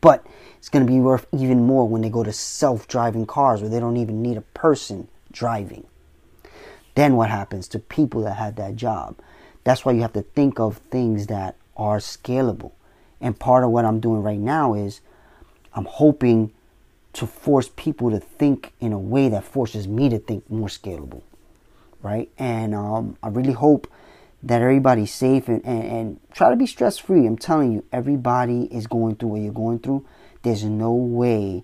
But 0.00 0.26
it's 0.58 0.68
going 0.68 0.84
to 0.84 0.92
be 0.92 1.00
worth 1.00 1.26
even 1.32 1.64
more 1.64 1.88
when 1.88 2.02
they 2.02 2.10
go 2.10 2.22
to 2.22 2.32
self 2.32 2.88
driving 2.88 3.26
cars 3.26 3.60
where 3.60 3.70
they 3.70 3.80
don't 3.80 3.96
even 3.96 4.22
need 4.22 4.36
a 4.36 4.42
person 4.42 5.08
driving. 5.30 5.86
Then 6.94 7.16
what 7.16 7.30
happens 7.30 7.68
to 7.68 7.78
people 7.78 8.22
that 8.22 8.36
had 8.36 8.56
that 8.56 8.76
job? 8.76 9.16
That's 9.64 9.84
why 9.84 9.92
you 9.92 10.02
have 10.02 10.12
to 10.14 10.22
think 10.22 10.58
of 10.58 10.78
things 10.90 11.28
that 11.28 11.56
are 11.76 11.98
scalable. 11.98 12.72
And 13.20 13.38
part 13.38 13.64
of 13.64 13.70
what 13.70 13.84
I'm 13.84 14.00
doing 14.00 14.22
right 14.22 14.38
now 14.38 14.74
is 14.74 15.00
I'm 15.74 15.86
hoping 15.86 16.52
to 17.14 17.26
force 17.26 17.70
people 17.76 18.10
to 18.10 18.20
think 18.20 18.72
in 18.80 18.92
a 18.92 18.98
way 18.98 19.28
that 19.28 19.44
forces 19.44 19.86
me 19.86 20.08
to 20.08 20.18
think 20.18 20.48
more 20.50 20.68
scalable. 20.68 21.22
Right? 22.02 22.30
And 22.38 22.74
um, 22.74 23.16
I 23.22 23.28
really 23.28 23.52
hope 23.52 23.90
that 24.42 24.60
everybody's 24.60 25.12
safe 25.14 25.48
and, 25.48 25.64
and, 25.64 25.84
and 25.84 26.20
try 26.32 26.50
to 26.50 26.56
be 26.56 26.66
stress 26.66 26.98
free. 26.98 27.26
I'm 27.26 27.38
telling 27.38 27.72
you, 27.72 27.84
everybody 27.92 28.64
is 28.64 28.86
going 28.86 29.16
through 29.16 29.28
what 29.28 29.40
you're 29.40 29.52
going 29.52 29.78
through. 29.78 30.04
There's 30.42 30.64
no 30.64 30.92
way 30.92 31.62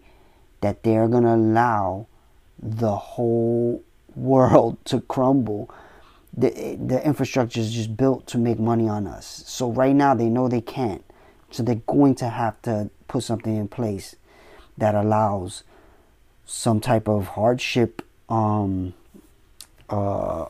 that 0.61 0.83
they're 0.83 1.09
going 1.09 1.25
to 1.25 1.35
allow 1.35 2.07
the 2.61 2.95
whole 2.95 3.83
world 4.15 4.85
to 4.87 5.01
crumble. 5.01 5.71
The, 6.37 6.51
the 6.81 7.05
infrastructure 7.05 7.61
is 7.61 7.73
just 7.73 7.97
built 7.97 8.27
to 8.29 8.39
make 8.39 8.61
money 8.61 8.89
on 8.89 9.07
us. 9.07 9.43
So 9.47 9.73
right 9.73 9.95
now 9.95 10.15
they 10.15 10.29
know 10.29 10.47
they 10.47 10.61
can't. 10.61 11.05
So 11.51 11.63
they're 11.63 11.77
going 11.87 12.15
to 12.17 12.29
have 12.29 12.61
to 12.63 12.91
put 13.07 13.23
something 13.23 13.57
in 13.57 13.69
place 13.69 14.17
that 14.77 14.95
allows 14.95 15.65
some 16.45 16.81
type 16.81 17.09
of 17.09 17.29
hardship 17.29 18.03
um 18.29 18.95
uh 19.91 20.47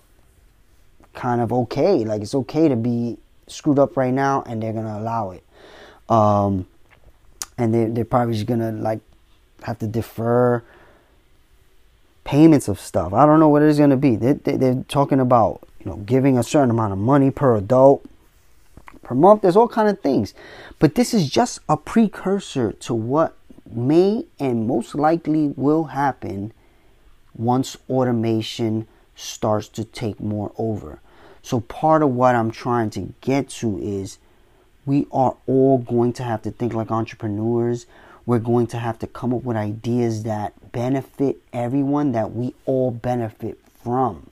kind 1.14 1.40
of 1.40 1.52
okay. 1.52 2.04
Like 2.04 2.22
it's 2.22 2.34
okay 2.34 2.68
to 2.68 2.76
be 2.76 3.18
screwed 3.46 3.78
up 3.78 3.96
right 3.96 4.14
now 4.14 4.42
and 4.46 4.62
they're 4.62 4.72
gonna 4.72 4.98
allow 4.98 5.30
it. 5.30 5.44
Um 6.08 6.66
and 7.56 7.74
they, 7.74 7.86
they're 7.86 8.04
probably 8.04 8.34
just 8.34 8.46
gonna 8.46 8.72
like 8.72 9.00
have 9.62 9.78
to 9.80 9.86
defer 9.86 10.62
payments 12.24 12.68
of 12.68 12.78
stuff. 12.78 13.12
I 13.12 13.26
don't 13.26 13.40
know 13.40 13.48
what 13.48 13.62
it's 13.62 13.78
gonna 13.78 13.96
be. 13.96 14.14
They, 14.16 14.34
they, 14.34 14.56
they're 14.56 14.84
talking 14.88 15.18
about 15.18 15.66
you 15.80 15.86
know 15.90 15.96
giving 15.98 16.38
a 16.38 16.42
certain 16.42 16.70
amount 16.70 16.92
of 16.92 16.98
money 16.98 17.30
per 17.30 17.56
adult 17.56 18.04
per 19.08 19.14
month 19.14 19.42
there's 19.42 19.56
all 19.56 19.68
kind 19.68 19.88
of 19.88 19.98
things 20.00 20.34
but 20.78 20.94
this 20.94 21.14
is 21.14 21.30
just 21.30 21.60
a 21.68 21.76
precursor 21.76 22.72
to 22.72 22.94
what 22.94 23.34
may 23.70 24.26
and 24.38 24.66
most 24.66 24.94
likely 24.94 25.52
will 25.56 25.84
happen 25.84 26.52
once 27.34 27.76
automation 27.88 28.86
starts 29.14 29.68
to 29.68 29.84
take 29.84 30.20
more 30.20 30.52
over. 30.58 31.00
So, 31.42 31.60
part 31.60 32.02
of 32.02 32.10
what 32.10 32.34
I'm 32.34 32.50
trying 32.50 32.90
to 32.90 33.14
get 33.20 33.48
to 33.50 33.78
is 33.78 34.18
we 34.84 35.06
are 35.12 35.36
all 35.46 35.78
going 35.78 36.12
to 36.14 36.22
have 36.22 36.42
to 36.42 36.50
think 36.50 36.74
like 36.74 36.90
entrepreneurs. 36.90 37.86
We're 38.26 38.38
going 38.38 38.66
to 38.68 38.78
have 38.78 38.98
to 38.98 39.06
come 39.06 39.32
up 39.32 39.42
with 39.42 39.56
ideas 39.56 40.24
that 40.24 40.72
benefit 40.72 41.40
everyone, 41.52 42.12
that 42.12 42.32
we 42.32 42.54
all 42.66 42.90
benefit 42.90 43.58
from. 43.82 44.27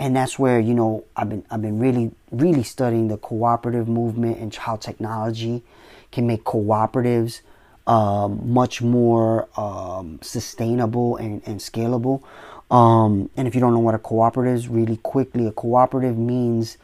And 0.00 0.16
that's 0.16 0.38
where, 0.38 0.58
you 0.58 0.72
know, 0.72 1.04
I've 1.14 1.28
been 1.28 1.44
I've 1.50 1.60
been 1.60 1.78
really, 1.78 2.10
really 2.32 2.62
studying 2.62 3.08
the 3.08 3.18
cooperative 3.18 3.86
movement 3.86 4.38
and 4.38 4.52
how 4.52 4.76
technology 4.76 5.62
can 6.10 6.26
make 6.26 6.42
cooperatives 6.42 7.42
um, 7.86 8.40
much 8.50 8.80
more 8.80 9.48
um, 9.58 10.18
sustainable 10.22 11.16
and, 11.16 11.42
and 11.44 11.60
scalable. 11.60 12.22
Um, 12.70 13.28
and 13.36 13.46
if 13.46 13.54
you 13.54 13.60
don't 13.60 13.74
know 13.74 13.80
what 13.80 13.94
a 13.94 13.98
cooperative 13.98 14.54
is, 14.54 14.68
really 14.68 14.96
quickly, 14.96 15.46
a 15.46 15.52
cooperative 15.52 16.16
means 16.16 16.78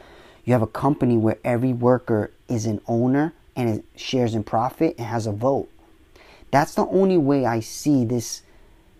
you 0.45 0.53
have 0.53 0.61
a 0.61 0.67
company 0.67 1.17
where 1.17 1.39
every 1.43 1.73
worker 1.73 2.31
is 2.47 2.67
an 2.67 2.81
owner 2.87 3.33
and 3.55 3.67
it 3.67 3.85
shares 3.95 4.35
in 4.35 4.43
profit 4.43 4.93
and 4.99 5.07
has 5.07 5.25
a 5.25 5.31
vote. 5.31 5.69
That's 6.51 6.75
the 6.75 6.85
only 6.85 7.17
way 7.17 7.45
I 7.45 7.61
see 7.61 8.05
this 8.05 8.43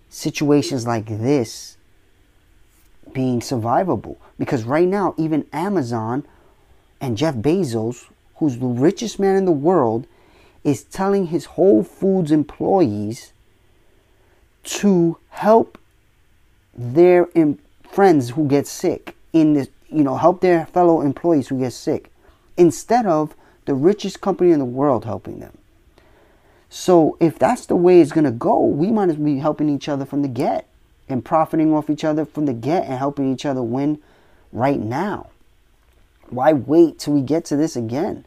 situations 0.10 0.88
like 0.88 1.06
this 1.06 1.78
being 3.14 3.40
survivable. 3.40 4.18
Because 4.38 4.64
right 4.64 4.88
now, 4.88 5.14
even 5.18 5.46
Amazon 5.52 6.26
and 7.02 7.18
Jeff 7.18 7.36
Bezos, 7.36 8.06
who's 8.36 8.60
the 8.60 8.66
richest 8.66 9.20
man 9.20 9.36
in 9.36 9.46
the 9.46 9.52
world, 9.52 10.08
is 10.64 10.84
telling 10.84 11.28
his 11.28 11.46
Whole 11.46 11.84
Foods 11.84 12.32
employees 12.32 13.32
to 14.64 15.18
help 15.30 15.78
their 16.76 17.28
friends 17.90 18.32
who 18.32 18.48
get 18.48 18.68
sick 18.68 19.16
in 19.34 19.54
this, 19.54 19.70
you 19.90 20.04
know, 20.04 20.18
help 20.18 20.42
their 20.42 20.66
fellow 20.68 21.02
employees 21.02 21.48
who 21.48 21.60
get 21.60 21.74
sick 21.74 22.12
instead 22.58 23.06
of 23.06 23.36
the 23.66 23.74
richest 23.74 24.22
company 24.22 24.52
in 24.52 24.60
the 24.60 24.66
world 24.66 25.06
helping 25.06 25.40
them. 25.40 25.58
So 26.70 27.18
if 27.20 27.40
that's 27.40 27.66
the 27.66 27.76
way 27.76 28.02
it's 28.02 28.12
going 28.12 28.26
to 28.26 28.32
go, 28.32 28.60
we 28.66 28.92
might 28.92 29.10
as 29.10 29.18
well 29.18 29.26
be 29.26 29.40
helping 29.40 29.70
each 29.70 29.88
other 29.88 30.06
from 30.06 30.22
the 30.22 30.28
get 30.28 30.67
and 31.10 31.24
profiting 31.24 31.74
off 31.74 31.90
each 31.90 32.04
other 32.04 32.26
from 32.26 32.46
the 32.46 32.54
get 32.54 32.84
and 32.84 32.98
helping 32.98 33.32
each 33.32 33.46
other 33.46 33.62
win 33.64 34.00
right 34.52 34.80
now. 34.80 35.30
Why 36.30 36.54
wait 36.54 37.00
till 37.00 37.14
we 37.14 37.22
get 37.22 37.46
to 37.46 37.56
this 37.56 37.76
again? 37.76 38.26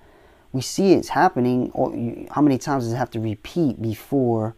we 0.52 0.60
see 0.60 0.92
it's 0.92 1.10
happening. 1.10 1.70
Or 1.72 1.92
how 2.30 2.40
many 2.40 2.58
times 2.58 2.84
does 2.84 2.92
it 2.92 2.96
have 2.96 3.10
to 3.12 3.20
repeat 3.20 3.80
before 3.80 4.54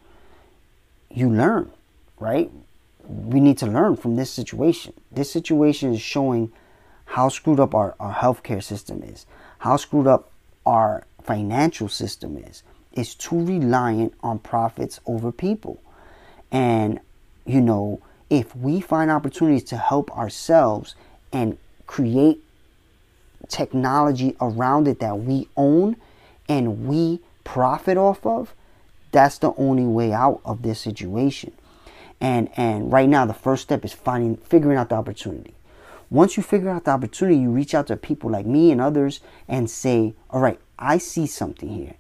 you 1.11 1.31
learn, 1.31 1.71
right? 2.19 2.51
We 3.07 3.41
need 3.41 3.59
to 3.59 3.67
learn 3.67 3.97
from 3.97 4.17
this 4.17 4.31
situation. 4.31 4.95
This 5.11 5.31
situation 5.31 5.93
is 5.93 6.01
showing 6.01 6.53
how 7.05 7.29
screwed 7.29 7.61
up 7.61 7.75
our, 7.75 7.95
our 8.01 8.15
healthcare 8.15 8.63
system 8.63 9.03
is, 9.03 9.27
how 9.59 9.77
screwed 9.77 10.07
up 10.07 10.31
our 10.65 11.05
financial 11.23 11.89
system 11.89 12.39
is. 12.39 12.63
It's 12.93 13.15
too 13.15 13.45
reliant 13.45 14.15
on 14.23 14.39
profits 14.39 15.01
over 15.07 15.33
people. 15.33 15.83
And, 16.51 17.01
you 17.45 17.61
know, 17.61 18.01
if 18.33 18.57
we 18.57 18.81
find 18.81 19.11
opportunities 19.11 19.63
to 19.63 19.77
help 19.77 20.11
ourselves 20.17 20.95
and 21.35 21.59
create 21.87 22.43
technology 23.49 24.35
around 24.41 24.89
it 24.89 25.01
that 25.01 25.19
we 25.19 25.47
own 25.55 25.97
and 26.49 26.89
we 26.89 27.21
profit 27.45 27.99
off 27.99 28.25
of, 28.25 28.55
that's 29.11 29.37
the 29.37 29.53
only 29.59 29.85
way 29.85 30.15
out 30.15 30.41
of 30.47 30.63
this 30.63 30.81
situation. 30.81 31.53
And 32.23 32.49
and 32.57 32.91
right 32.91 33.07
now 33.07 33.27
the 33.27 33.35
first 33.35 33.65
step 33.65 33.85
is 33.85 33.93
finding 33.93 34.39
figuring 34.39 34.79
out 34.79 34.89
the 34.89 34.95
opportunity. 34.95 35.53
Once 36.09 36.39
you 36.39 36.43
figure 36.43 36.71
out 36.71 36.85
the 36.85 36.91
opportunity, 36.91 37.37
you 37.37 37.51
reach 37.51 37.75
out 37.75 37.89
to 37.89 37.97
people 37.97 38.31
like 38.31 38.47
me 38.47 38.71
and 38.71 38.81
others 38.81 39.21
and 39.47 39.69
say, 39.69 40.15
"All 40.31 40.41
right, 40.41 40.59
I 40.79 40.97
see 40.97 41.27
something 41.27 41.69
here. 41.69 41.97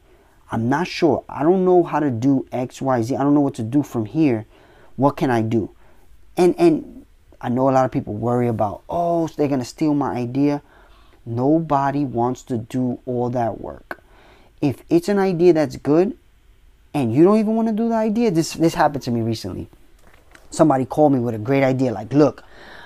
I'm 0.50 0.70
not 0.70 0.86
sure. 0.86 1.24
I 1.28 1.42
don't 1.42 1.66
know 1.66 1.82
how 1.82 2.00
to 2.00 2.10
do 2.10 2.46
X, 2.52 2.80
Y, 2.80 3.02
Z. 3.02 3.16
I 3.16 3.22
don't 3.22 3.34
know 3.34 3.40
what 3.40 3.54
to 3.56 3.62
do 3.62 3.82
from 3.82 4.06
here. 4.06 4.46
What 4.96 5.18
can 5.18 5.30
I 5.30 5.42
do?" 5.42 5.68
And 6.36 6.54
and 6.58 7.06
I 7.40 7.48
know 7.48 7.68
a 7.68 7.72
lot 7.72 7.84
of 7.84 7.90
people 7.90 8.14
worry 8.14 8.48
about, 8.48 8.82
"Oh, 8.88 9.28
they're 9.28 9.48
to 9.60 9.66
steal 9.66 9.94
my 9.94 10.12
idea." 10.12 10.62
Nobody 11.24 12.04
wants 12.04 12.42
to 12.44 12.58
do 12.58 12.98
all 13.06 13.30
that 13.30 13.60
work. 13.60 14.02
If 14.60 14.82
it's 14.90 15.08
an 15.08 15.18
idea 15.18 15.52
that's 15.52 15.76
good 15.76 16.16
and 16.94 17.14
you 17.14 17.24
don't 17.24 17.38
even 17.38 17.54
want 17.54 17.68
to 17.68 17.74
do 17.74 17.88
the 17.88 17.94
idea, 17.94 18.30
this 18.30 18.54
this 18.54 18.74
happened 18.74 19.02
to 19.04 19.10
me 19.10 19.20
recently. 19.22 19.68
Somebody 20.50 20.84
called 20.84 21.12
me 21.12 21.20
with 21.20 21.34
a 21.34 21.38
great 21.38 21.62
idea 21.62 21.92
like, 21.92 22.12
"Look, 22.12 22.44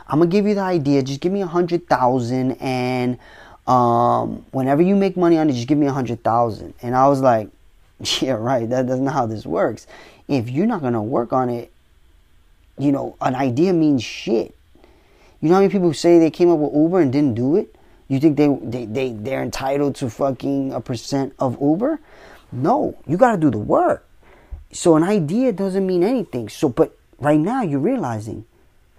I'm 0.08 0.20
to 0.20 0.26
give 0.26 0.46
you 0.46 0.54
the 0.54 0.62
idea. 0.62 1.02
Just 1.02 1.20
give 1.20 1.32
me 1.32 1.40
a 1.40 1.46
100,000 1.46 2.52
and 2.60 3.18
um, 3.66 4.46
whenever 4.52 4.80
you 4.82 4.94
make 4.94 5.16
money 5.16 5.36
on 5.36 5.50
it, 5.50 5.54
just 5.54 5.66
give 5.66 5.78
me 5.78 5.86
a 5.86 5.90
100,000." 5.90 6.74
And 6.82 6.94
I 6.94 7.08
was 7.08 7.20
like, 7.20 7.48
"Yeah, 8.20 8.32
right. 8.32 8.68
That, 8.68 8.86
that's 8.86 9.00
not 9.00 9.14
how 9.14 9.26
this 9.26 9.46
works. 9.46 9.86
If 10.28 10.50
you're 10.50 10.66
not 10.66 10.80
to 10.92 11.00
work 11.00 11.32
on 11.32 11.48
it, 11.48 11.72
you 12.78 12.92
know, 12.92 13.16
an 13.20 13.34
idea 13.34 13.72
means 13.72 14.02
shit. 14.02 14.54
You 15.40 15.48
know 15.48 15.54
how 15.54 15.60
many 15.60 15.72
people 15.72 15.92
say 15.92 16.18
they 16.18 16.30
came 16.30 16.50
up 16.50 16.58
with 16.58 16.74
Uber 16.74 17.00
and 17.00 17.12
didn't 17.12 17.34
do 17.34 17.56
it? 17.56 17.74
You 18.08 18.20
think 18.20 18.36
they, 18.36 18.48
they, 18.62 18.84
they, 18.84 19.10
they're 19.12 19.42
entitled 19.42 19.96
to 19.96 20.10
fucking 20.10 20.72
a 20.72 20.80
percent 20.80 21.34
of 21.38 21.60
Uber? 21.60 22.00
No, 22.52 22.96
you 23.06 23.16
got 23.16 23.32
to 23.32 23.36
do 23.36 23.50
the 23.50 23.58
work. 23.58 24.06
So 24.72 24.96
an 24.96 25.02
idea 25.02 25.52
doesn't 25.52 25.86
mean 25.86 26.02
anything. 26.02 26.48
So, 26.48 26.68
but 26.68 26.96
right 27.18 27.38
now 27.40 27.62
you're 27.62 27.80
realizing, 27.80 28.44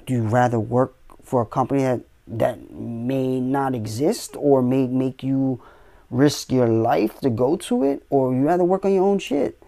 do 0.05 0.13
you 0.13 0.23
rather 0.23 0.59
work 0.59 0.95
for 1.23 1.41
a 1.41 1.45
company 1.45 1.83
that, 1.83 2.01
that 2.27 2.71
may 2.71 3.39
not 3.39 3.75
exist 3.75 4.35
or 4.37 4.61
may 4.61 4.87
make 4.87 5.23
you 5.23 5.61
risk 6.09 6.51
your 6.51 6.67
life 6.67 7.19
to 7.19 7.29
go 7.29 7.55
to 7.57 7.83
it 7.83 8.03
or 8.09 8.33
you 8.33 8.41
rather 8.41 8.63
work 8.63 8.85
on 8.85 8.93
your 8.93 9.03
own 9.03 9.19
shit? 9.19 9.61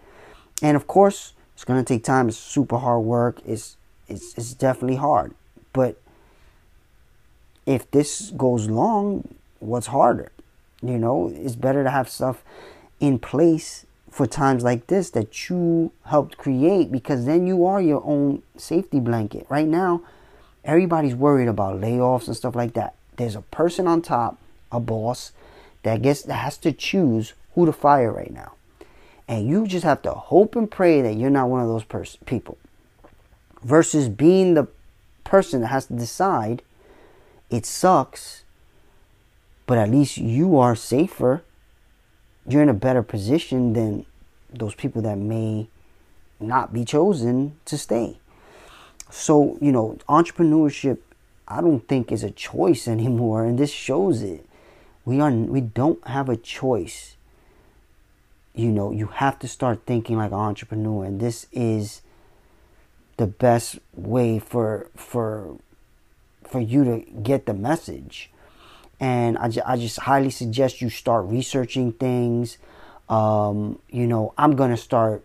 And 0.62 0.76
of 0.76 0.86
course, 0.86 1.32
it's 1.54 1.64
to 1.64 1.82
take 1.82 2.04
time. 2.04 2.28
It's 2.28 2.38
super 2.38 2.78
hard 2.78 3.04
work. 3.04 3.40
It's, 3.46 3.76
it's, 4.10 4.36
it's 4.36 4.54
definitely 4.54 4.96
hard. 4.96 5.34
But 5.72 6.00
if 7.66 7.90
this 7.90 8.30
goes 8.30 8.68
long, 8.68 9.34
what's 9.60 9.88
harder? 9.88 10.32
You 10.82 10.98
know, 10.98 11.32
it's 11.34 11.56
better 11.56 11.84
to 11.84 11.90
have 11.90 12.08
stuff 12.08 12.42
in 12.98 13.18
place 13.18 13.86
for 14.10 14.26
times 14.26 14.64
like 14.64 14.88
this 14.88 15.10
that 15.10 15.48
you 15.48 15.92
helped 16.06 16.36
create 16.36 16.90
because 16.90 17.26
then 17.26 17.46
you 17.46 17.64
are 17.64 17.80
your 17.80 18.02
own 18.04 18.42
safety 18.56 18.98
blanket. 18.98 19.46
Right 19.48 19.68
now, 19.68 20.02
everybody's 20.64 21.14
worried 21.14 21.48
about 21.48 21.80
layoffs 21.80 22.26
and 22.26 22.36
stuff 22.36 22.56
like 22.56 22.74
that. 22.74 22.94
There's 23.16 23.36
a 23.36 23.42
person 23.42 23.86
on 23.86 24.02
top, 24.02 24.38
a 24.72 24.80
boss, 24.80 25.32
that 25.82 26.02
gets 26.02 26.22
that 26.22 26.34
has 26.34 26.58
to 26.58 26.72
choose 26.72 27.34
who 27.54 27.66
to 27.66 27.72
fire 27.72 28.12
right 28.12 28.32
now. 28.32 28.52
And 29.28 29.48
you 29.48 29.66
just 29.66 29.84
have 29.84 30.02
to 30.02 30.10
hope 30.10 30.56
and 30.56 30.70
pray 30.70 31.02
that 31.02 31.14
you're 31.14 31.30
not 31.30 31.48
one 31.48 31.62
of 31.62 31.68
those 31.68 31.84
pers- 31.84 32.18
people. 32.26 32.58
Versus 33.62 34.08
being 34.08 34.54
the 34.54 34.68
person 35.24 35.60
that 35.60 35.68
has 35.68 35.86
to 35.86 35.94
decide 35.94 36.62
it 37.50 37.66
sucks, 37.66 38.44
but 39.66 39.76
at 39.76 39.90
least 39.90 40.16
you 40.16 40.56
are 40.56 40.76
safer. 40.76 41.42
You're 42.46 42.62
in 42.62 42.68
a 42.68 42.74
better 42.74 43.02
position 43.02 43.72
than 43.72 44.06
those 44.52 44.74
people 44.74 45.02
that 45.02 45.18
may 45.18 45.68
not 46.38 46.72
be 46.72 46.84
chosen 46.84 47.58
to 47.66 47.76
stay. 47.76 48.18
So, 49.10 49.58
you 49.60 49.72
know, 49.72 49.98
entrepreneurship 50.08 50.98
I 51.46 51.60
don't 51.60 51.86
think 51.86 52.12
is 52.12 52.22
a 52.22 52.30
choice 52.30 52.86
anymore 52.96 53.44
and 53.44 53.58
this 53.58 53.72
shows 53.72 54.22
it. 54.22 54.46
We 55.04 55.20
are 55.20 55.30
we 55.30 55.60
don't 55.60 56.06
have 56.06 56.28
a 56.28 56.36
choice. 56.36 57.16
You 58.54 58.70
know, 58.70 58.92
you 58.92 59.06
have 59.06 59.38
to 59.40 59.48
start 59.48 59.82
thinking 59.86 60.16
like 60.16 60.30
an 60.30 60.38
entrepreneur 60.38 61.04
and 61.04 61.20
this 61.20 61.46
is 61.52 62.02
the 63.20 63.26
best 63.26 63.78
way 63.92 64.38
for 64.38 64.88
for 64.96 65.58
for 66.42 66.58
you 66.58 66.84
to 66.84 67.04
get 67.22 67.44
the 67.44 67.52
message. 67.52 68.30
And 68.98 69.36
I, 69.36 69.48
ju- 69.48 69.62
I 69.64 69.76
just 69.76 70.00
highly 70.00 70.30
suggest 70.30 70.80
you 70.80 70.88
start 70.88 71.26
researching 71.26 71.92
things. 71.92 72.56
Um, 73.10 73.78
you 73.90 74.06
know, 74.06 74.32
I'm 74.38 74.56
gonna 74.56 74.78
start. 74.78 75.22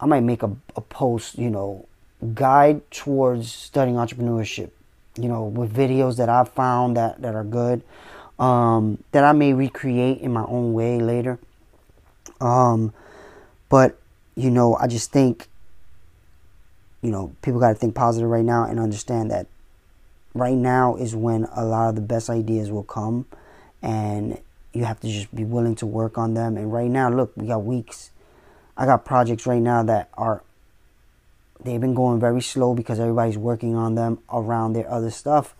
I 0.00 0.06
might 0.06 0.22
make 0.22 0.42
a, 0.42 0.56
a 0.74 0.80
post, 0.80 1.36
you 1.38 1.50
know, 1.50 1.86
guide 2.32 2.90
towards 2.90 3.52
studying 3.52 3.96
entrepreneurship. 3.96 4.70
You 5.16 5.28
know, 5.28 5.44
with 5.44 5.70
videos 5.72 6.16
that 6.16 6.30
I've 6.30 6.48
found 6.48 6.96
that 6.96 7.20
that 7.20 7.34
are 7.34 7.44
good, 7.44 7.82
um, 8.38 9.04
that 9.12 9.22
I 9.22 9.32
may 9.32 9.52
recreate 9.52 10.18
in 10.18 10.32
my 10.32 10.44
own 10.44 10.72
way 10.72 10.98
later. 10.98 11.38
Um, 12.40 12.94
but 13.68 14.00
you 14.34 14.50
know, 14.50 14.76
I 14.76 14.86
just 14.86 15.12
think, 15.12 15.48
you 17.04 17.10
know, 17.10 17.36
people 17.42 17.60
got 17.60 17.68
to 17.68 17.74
think 17.74 17.94
positive 17.94 18.30
right 18.30 18.44
now 18.44 18.64
and 18.64 18.80
understand 18.80 19.30
that 19.30 19.46
right 20.32 20.56
now 20.56 20.96
is 20.96 21.14
when 21.14 21.44
a 21.54 21.62
lot 21.62 21.90
of 21.90 21.96
the 21.96 22.00
best 22.00 22.30
ideas 22.30 22.70
will 22.70 22.82
come 22.82 23.26
and 23.82 24.40
you 24.72 24.86
have 24.86 24.98
to 25.00 25.08
just 25.08 25.32
be 25.34 25.44
willing 25.44 25.74
to 25.76 25.84
work 25.84 26.16
on 26.16 26.32
them. 26.32 26.56
And 26.56 26.72
right 26.72 26.90
now 26.90 27.10
look 27.10 27.36
we 27.36 27.46
got 27.46 27.62
weeks. 27.62 28.10
I 28.74 28.86
got 28.86 29.04
projects 29.04 29.46
right 29.46 29.60
now 29.60 29.82
that 29.82 30.08
are 30.14 30.42
they've 31.62 31.80
been 31.80 31.94
going 31.94 32.20
very 32.20 32.40
slow 32.40 32.74
because 32.74 32.98
everybody's 32.98 33.36
working 33.36 33.76
on 33.76 33.96
them 33.96 34.20
around 34.32 34.72
their 34.72 34.90
other 34.90 35.10
stuff. 35.10 35.54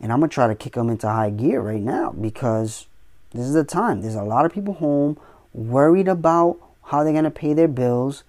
And 0.00 0.10
i'm 0.10 0.20
going 0.20 0.30
to 0.30 0.34
try 0.34 0.46
to 0.46 0.54
kick 0.54 0.72
them 0.72 0.88
into 0.88 1.06
high 1.06 1.30
gear 1.30 1.60
right 1.60 1.82
now 1.82 2.12
because 2.12 2.86
this 3.32 3.44
is 3.44 3.52
the 3.52 3.62
time. 3.62 4.00
There's 4.00 4.14
a 4.14 4.22
lot 4.22 4.46
of 4.46 4.54
people 4.54 4.72
home 4.72 5.18
worried 5.52 6.08
about 6.08 6.56
how 6.84 7.04
they're 7.04 7.12
going 7.12 7.24
to 7.24 7.30
pay 7.30 7.52
their 7.52 7.68
bills 7.68 8.24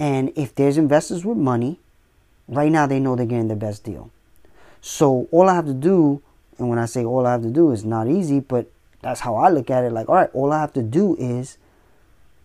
and 0.00 0.32
if 0.34 0.52
there's 0.56 0.76
investors 0.76 1.24
with 1.24 1.38
money 1.38 1.78
right 2.48 2.72
now 2.72 2.86
they 2.86 2.98
know 2.98 3.14
they're 3.14 3.26
getting 3.26 3.46
the 3.46 3.54
best 3.54 3.84
deal 3.84 4.10
so 4.80 5.28
all 5.30 5.48
I 5.48 5.54
have 5.54 5.66
to 5.66 5.74
do, 5.74 6.22
and 6.58 6.68
when 6.68 6.78
I 6.78 6.86
say 6.86 7.04
all 7.04 7.26
I 7.26 7.32
have 7.32 7.42
to 7.42 7.50
do 7.50 7.70
is 7.70 7.84
not 7.84 8.08
easy, 8.08 8.40
but 8.40 8.70
that's 9.02 9.20
how 9.20 9.36
I 9.36 9.48
look 9.48 9.70
at 9.70 9.84
it. 9.84 9.92
Like, 9.92 10.08
all 10.08 10.14
right, 10.14 10.30
all 10.32 10.52
I 10.52 10.60
have 10.60 10.72
to 10.74 10.82
do 10.82 11.16
is 11.16 11.58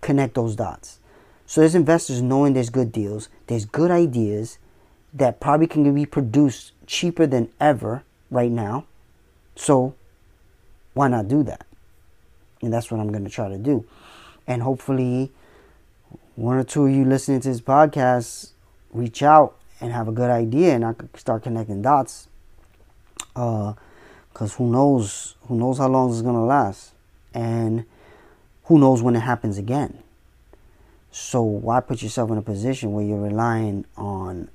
connect 0.02 0.36
those 0.36 0.56
dots. 0.56 1.00
So 1.46 1.62
there's 1.62 1.76
investors 1.76 2.22
knowing 2.22 2.54
there's 2.54 2.70
good 2.70 2.92
deals, 2.92 3.30
there's 3.48 3.66
good 3.66 3.92
ideas 3.92 4.58
that 5.14 5.40
probably 5.40 5.68
can 5.68 5.94
be 5.94 6.06
produced 6.06 6.74
cheaper 6.88 7.26
than 7.26 7.50
ever 7.60 8.04
right 8.30 8.52
now. 8.52 8.86
So 9.56 9.96
why 10.94 11.08
not 11.08 11.28
do 11.28 11.44
that? 11.44 11.66
And 12.62 12.74
that's 12.74 12.92
what 12.92 13.00
I'm 13.00 13.12
going 13.12 13.24
to 13.24 13.30
try 13.30 13.48
to 13.48 13.58
do. 13.58 13.86
And 14.48 14.62
hopefully, 14.62 15.32
one 16.36 16.58
or 16.58 16.64
two 16.64 16.86
of 16.86 16.92
you 16.92 17.06
listening 17.06 17.40
to 17.42 17.48
this 17.48 17.62
podcast 17.62 18.52
reach 18.92 19.24
out 19.24 19.56
and 19.80 19.92
have 19.92 20.08
a 20.08 20.12
good 20.12 20.30
idea 20.30 20.74
and 20.74 20.84
I 20.84 20.94
could 20.94 21.16
start 21.18 21.44
connecting 21.44 21.82
dots. 21.82 22.28
Uh, 23.36 23.74
cause 24.34 24.56
who 24.56 24.70
knows, 24.70 25.36
who 25.44 25.56
knows 25.56 25.78
how 25.78 25.88
long 25.88 26.10
this 26.10 26.18
is 26.18 26.22
gonna 26.22 26.46
last, 26.46 26.92
and 27.34 27.86
who 28.66 28.78
knows 28.80 29.02
when 29.02 29.16
it 29.16 29.22
happens 29.22 29.58
again. 29.58 30.00
So 31.12 31.42
why 31.42 31.80
put 31.80 32.02
yourself 32.02 32.30
in 32.32 32.38
a 32.38 32.42
position 32.42 32.92
where 32.92 33.06
you're 33.06 33.22
relying 33.22 33.86
on, 33.96 34.50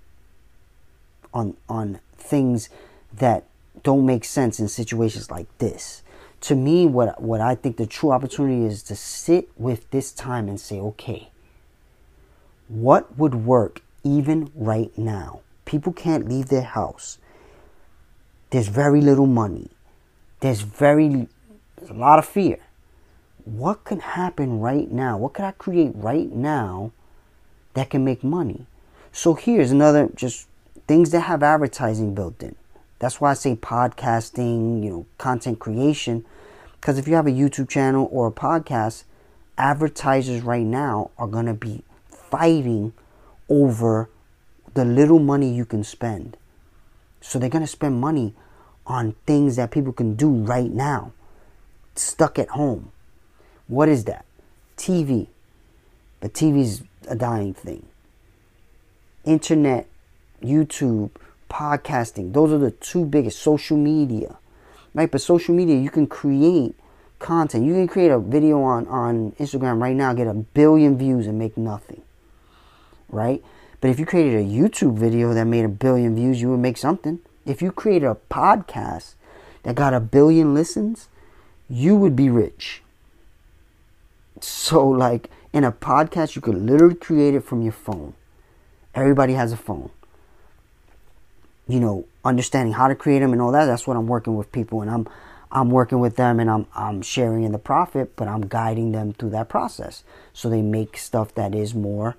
on, 1.33 1.57
on 1.69 2.01
things 2.19 2.69
that 3.15 3.45
don't 3.83 4.05
make 4.05 4.25
sense 4.27 4.61
in 4.61 4.69
situations 4.69 5.31
like 5.31 5.47
this? 5.57 6.03
To 6.43 6.55
me, 6.55 6.87
what 6.87 7.21
what 7.21 7.41
I 7.41 7.55
think 7.55 7.77
the 7.77 7.87
true 7.87 8.13
opportunity 8.13 8.65
is 8.65 8.83
to 8.85 8.97
sit 8.97 9.51
with 9.59 9.91
this 9.91 10.11
time 10.11 10.49
and 10.49 10.59
say, 10.59 10.79
okay, 10.81 11.30
what 12.71 13.19
would 13.19 13.35
work 13.35 13.83
even 14.05 14.51
right 14.55 14.97
now. 14.97 15.41
People 15.65 15.93
can't 15.93 16.29
leave 16.29 16.47
their 16.47 16.63
house. 16.63 17.19
There's 18.51 18.69
very 18.69 19.01
little 19.01 19.27
money. 19.27 19.71
There's 20.39 20.61
very 20.61 21.29
there's 21.77 21.91
a 21.91 21.95
lot 21.95 22.19
of 22.19 22.27
fear. 22.27 22.59
What 23.45 23.85
can 23.85 24.01
happen 24.01 24.61
right 24.61 24.91
now? 24.91 25.19
What 25.19 25.35
can 25.35 25.45
I 25.45 25.51
create 25.51 25.93
right 25.95 26.31
now 26.31 26.93
that 27.75 27.91
can 27.91 28.05
make 28.05 28.23
money? 28.23 28.67
So 29.13 29.35
here's 29.35 29.73
another 29.73 30.09
just 30.15 30.47
things 30.87 31.11
that 31.11 31.23
have 31.23 31.43
advertising 31.43 32.15
built 32.15 32.41
in. 32.43 32.55
That's 33.01 33.21
why 33.21 33.33
I 33.33 33.35
say 33.35 33.57
podcasting, 33.57 34.85
you 34.85 34.91
know, 34.91 35.07
content 35.19 35.59
creation. 35.59 36.25
Because 36.75 36.99
if 36.99 37.09
you 37.09 37.15
have 37.15 37.27
a 37.27 37.31
YouTube 37.31 37.69
channel 37.69 38.09
or 38.13 38.29
a 38.29 38.33
podcast, 38.33 39.05
advertisers 39.59 40.43
right 40.43 40.65
now 40.65 41.11
are 41.19 41.27
going 41.27 41.47
to 41.47 41.55
be 41.55 41.83
fighting 42.31 42.93
over 43.49 44.09
the 44.75 44.85
little 44.85 45.19
money 45.19 45.53
you 45.53 45.65
can 45.65 45.85
spend. 45.85 46.37
So 47.21 47.39
they're 47.39 47.51
going 47.51 47.65
to 47.65 47.71
spend 47.71 48.01
money 48.01 48.35
on 48.87 49.15
things 49.27 49.57
that 49.57 49.71
people 49.71 49.93
can 49.93 50.15
do 50.15 50.31
right 50.31 50.71
now, 50.71 51.13
stuck 51.95 52.39
at 52.39 52.49
home. 52.51 52.93
What 53.69 53.89
is 53.89 54.05
that? 54.05 54.25
TV. 54.77 55.27
But 56.21 56.33
TV's 56.33 56.83
a 57.09 57.17
dying 57.17 57.55
thing. 57.55 57.87
Internet, 59.25 59.87
YouTube, 60.43 61.11
podcasting, 61.51 62.33
those 62.33 62.53
are 62.53 62.59
the 62.59 62.71
two 62.71 63.05
biggest. 63.05 63.41
Social 63.41 63.77
media, 63.77 64.39
right? 64.95 65.11
But 65.11 65.21
social 65.21 65.55
media, 65.55 65.77
you 65.77 65.91
can 65.91 66.07
create 66.07 66.75
content. 67.19 67.67
You 67.67 67.75
can 67.75 67.89
create 67.89 68.11
a 68.11 68.19
video 68.19 68.63
on, 68.63 68.87
on 68.89 69.33
Instagram 69.33 69.81
right 69.81 69.95
now, 69.95 70.15
get 70.15 70.27
a 70.27 70.35
billion 70.35 70.97
views 70.97 71.27
and 71.27 71.39
make 71.39 71.57
nothing 71.57 72.03
right? 73.11 73.43
But 73.81 73.91
if 73.91 73.99
you 73.99 74.07
created 74.07 74.35
a 74.35 74.49
YouTube 74.49 74.99
video 74.99 75.33
that 75.33 75.45
made 75.45 75.65
a 75.65 75.69
billion 75.69 76.15
views, 76.15 76.41
you 76.41 76.51
would 76.51 76.61
make 76.61 76.77
something. 76.77 77.21
If 77.47 77.63
you 77.63 77.73
created 77.73 78.07
a 78.07 78.19
podcast 78.31 79.15
that 79.63 79.75
got 79.75 79.95
a 79.95 80.01
billion 80.01 80.55
listens, 80.55 81.09
you 81.69 81.97
would 81.97 82.15
be 82.15 82.29
rich. 82.29 82.83
So, 84.41 84.87
like 84.87 85.31
in 85.53 85.65
a 85.65 85.73
podcast, 85.73 86.37
you 86.37 86.43
could 86.43 86.55
literally 86.55 86.95
create 86.95 87.35
it 87.35 87.45
from 87.45 87.63
your 87.63 87.73
phone. 87.73 88.15
Everybody 88.95 89.35
has 89.35 89.53
a 89.53 89.57
phone. 89.57 89.91
You 91.69 91.81
know, 91.81 92.07
understanding 92.25 92.75
how 92.75 92.89
to 92.89 92.95
create 92.95 93.21
them 93.21 93.33
and 93.33 93.41
all 93.41 93.53
that. 93.53 93.67
That's 93.67 93.87
what 93.87 93.97
I'm 93.97 94.09
working 94.09 94.37
with 94.37 94.53
people, 94.53 94.83
and 94.83 94.91
I'm 94.91 95.09
I'm 95.53 95.71
working 95.71 96.01
with 96.01 96.17
them, 96.17 96.41
and 96.41 96.51
I'm 96.51 96.67
I'm 96.75 97.03
sharing 97.03 97.45
in 97.45 97.53
the 97.53 97.59
profit, 97.59 98.17
but 98.17 98.29
I'm 98.29 98.43
guiding 98.43 98.93
them 98.93 99.13
through 99.13 99.31
that 99.31 99.49
process 99.49 100.05
so 100.33 100.51
they 100.51 100.63
make 100.63 100.99
stuff 100.99 101.35
that 101.35 101.55
is 101.55 101.75
more 101.75 102.17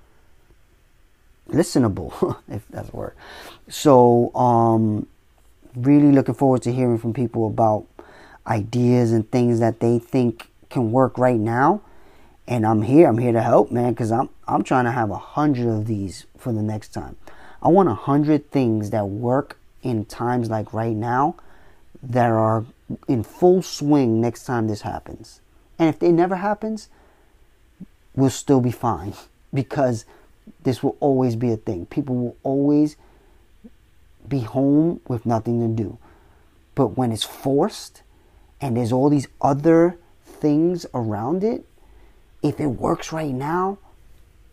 listenable, 1.48 2.36
if 2.48 2.66
that's 2.68 2.88
a 2.92 2.96
word. 2.96 3.14
So, 3.68 4.34
um, 4.34 5.06
really 5.74 6.12
looking 6.12 6.34
forward 6.34 6.62
to 6.62 6.72
hearing 6.72 6.98
from 6.98 7.12
people 7.12 7.46
about 7.46 7.86
ideas 8.46 9.12
and 9.12 9.30
things 9.30 9.60
that 9.60 9.80
they 9.80 9.98
think 9.98 10.50
can 10.68 10.92
work 10.92 11.18
right 11.18 11.38
now. 11.38 11.82
And 12.46 12.66
I'm 12.66 12.82
here. 12.82 13.08
I'm 13.08 13.18
here 13.18 13.32
to 13.32 13.42
help, 13.42 13.70
man, 13.70 13.92
because 13.92 14.10
I'm 14.10 14.28
I'm 14.48 14.64
trying 14.64 14.84
to 14.84 14.90
have 14.90 15.10
a 15.10 15.16
hundred 15.16 15.68
of 15.68 15.86
these 15.86 16.26
for 16.36 16.52
the 16.52 16.62
next 16.62 16.88
time. 16.88 17.16
I 17.62 17.68
want 17.68 17.88
a 17.88 17.94
hundred 17.94 18.50
things 18.50 18.90
that 18.90 19.06
work 19.06 19.58
in 19.82 20.04
times 20.04 20.50
like 20.50 20.72
right 20.72 20.96
now 20.96 21.36
that 22.02 22.30
are 22.30 22.64
in 23.06 23.22
full 23.22 23.62
swing 23.62 24.20
next 24.20 24.44
time 24.44 24.66
this 24.66 24.82
happens. 24.82 25.40
And 25.78 25.88
if 25.88 26.02
it 26.02 26.12
never 26.12 26.36
happens, 26.36 26.88
we'll 28.14 28.30
still 28.30 28.60
be 28.60 28.72
fine 28.72 29.14
because 29.54 30.04
this 30.62 30.82
will 30.82 30.96
always 31.00 31.36
be 31.36 31.52
a 31.52 31.56
thing. 31.56 31.86
People 31.86 32.16
will 32.16 32.36
always 32.42 32.96
be 34.28 34.40
home 34.40 35.00
with 35.08 35.26
nothing 35.26 35.60
to 35.60 35.82
do. 35.82 35.98
But 36.74 36.88
when 36.96 37.12
it's 37.12 37.24
forced 37.24 38.02
and 38.60 38.76
there's 38.76 38.92
all 38.92 39.10
these 39.10 39.28
other 39.40 39.98
things 40.24 40.86
around 40.94 41.44
it, 41.44 41.64
if 42.42 42.60
it 42.60 42.66
works 42.66 43.12
right 43.12 43.32
now, 43.32 43.78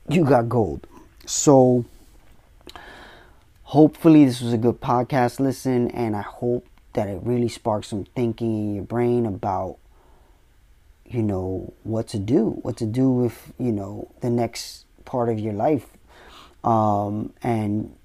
you 0.08 0.26
got 0.26 0.50
gold. 0.50 0.88
So 1.26 1.86
hopefully 3.64 4.26
this 4.26 4.42
was 4.42 4.54
a 4.54 4.58
good 4.58 4.82
podcast 4.82 5.40
listen 5.40 5.92
and 5.92 6.16
I 6.16 6.22
hope 6.22 6.66
that 6.94 7.08
it 7.08 7.20
really 7.24 7.48
sparks 7.48 7.90
some 7.90 8.06
thinking 8.16 8.70
in 8.70 8.76
your 8.76 8.84
brain 8.84 9.26
about 9.26 9.78
you 11.06 11.24
know 11.24 11.74
what 11.84 12.08
to 12.10 12.20
do, 12.20 12.60
what 12.62 12.78
to 12.78 12.86
do 12.86 13.10
with, 13.10 13.52
you 13.58 13.72
know, 13.72 14.12
the 14.22 14.30
next 14.30 14.86
part 15.10 15.28
of 15.30 15.40
your 15.40 15.54
life. 15.54 15.88
Um, 16.64 17.34
and 17.42 17.96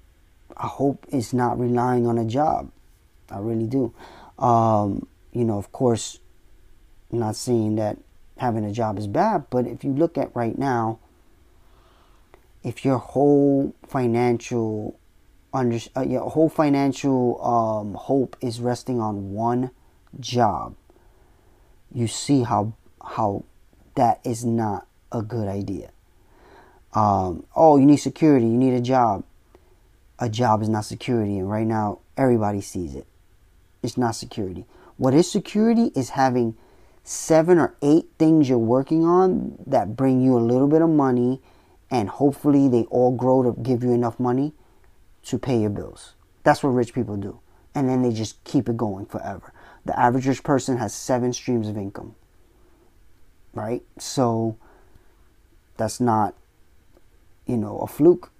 I 0.57 0.65
hope 0.65 1.05
it's 1.09 1.33
not 1.33 1.59
relying 1.59 2.07
on 2.07 2.17
a 2.17 2.25
job. 2.25 2.71
I 3.29 3.37
really 3.37 3.67
do. 3.67 3.93
Um, 4.39 5.07
you 5.31 5.45
know, 5.45 5.59
of 5.59 5.71
course, 5.71 6.19
I'm 7.11 7.19
not 7.19 7.35
saying 7.35 7.75
that 7.75 7.97
having 8.37 8.65
a 8.65 8.71
job 8.71 8.97
is 8.97 9.05
bad, 9.05 9.45
but 9.51 9.67
if 9.67 9.83
you 9.83 9.93
look 9.93 10.17
at 10.17 10.35
right 10.35 10.57
now, 10.57 10.97
if 12.63 12.83
your 12.83 12.97
whole 12.97 13.75
financial 13.87 14.97
under, 15.53 15.77
uh, 15.95 16.01
your 16.01 16.27
whole 16.31 16.49
financial 16.49 17.39
um, 17.45 17.93
hope 17.93 18.35
is 18.41 18.59
resting 18.59 18.99
on 18.99 19.31
one 19.31 19.69
job, 20.19 20.75
you 21.93 22.07
see 22.07 22.41
how 22.41 22.73
how 23.03 23.43
that 23.93 24.19
is 24.25 24.43
not 24.43 24.87
a 25.11 25.21
good 25.21 25.47
idea. 25.47 25.91
Um, 26.95 27.45
oh, 27.55 27.77
you 27.77 27.85
need 27.85 27.97
security, 27.97 28.45
you 28.45 28.57
need 28.57 28.73
a 28.73 28.81
job. 28.81 29.23
A 30.17 30.29
job 30.29 30.61
is 30.61 30.69
not 30.69 30.85
security, 30.85 31.37
and 31.37 31.49
right 31.49 31.67
now 31.67 31.99
everybody 32.15 32.61
sees 32.61 32.95
it. 32.95 33.05
It's 33.83 33.97
not 33.97 34.15
security. 34.15 34.65
What 34.97 35.13
is 35.13 35.29
security 35.29 35.91
is 35.93 36.11
having 36.11 36.55
seven 37.03 37.59
or 37.59 37.75
eight 37.81 38.07
things 38.17 38.49
you're 38.49 38.57
working 38.57 39.05
on 39.05 39.57
that 39.67 39.95
bring 39.95 40.21
you 40.21 40.37
a 40.37 40.39
little 40.39 40.67
bit 40.67 40.81
of 40.81 40.89
money 40.89 41.39
and 41.91 42.09
hopefully 42.09 42.67
they 42.67 42.83
all 42.85 43.15
grow 43.15 43.43
to 43.43 43.61
give 43.61 43.83
you 43.83 43.93
enough 43.93 44.19
money 44.19 44.53
to 45.23 45.37
pay 45.37 45.59
your 45.59 45.69
bills. 45.69 46.13
That's 46.43 46.63
what 46.63 46.69
rich 46.69 46.93
people 46.93 47.15
do. 47.15 47.39
And 47.75 47.87
then 47.87 48.01
they 48.01 48.11
just 48.11 48.43
keep 48.43 48.69
it 48.69 48.77
going 48.77 49.05
forever. 49.05 49.53
The 49.85 49.97
average 49.99 50.27
rich 50.27 50.43
person 50.43 50.77
has 50.77 50.93
seven 50.93 51.31
streams 51.31 51.67
of 51.67 51.77
income. 51.77 52.15
Right? 53.53 53.83
So 53.99 54.57
that's 55.77 55.99
not, 55.99 56.35
you 57.45 57.57
know, 57.57 57.79
a 57.79 57.87
fluke. 57.87 58.31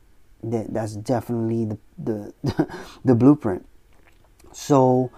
That 0.44 0.74
that's 0.74 0.96
definitely 0.96 1.66
the 1.66 1.78
the 1.98 2.68
the 3.06 3.16
blueprint. 3.16 3.66
So 4.52 5.12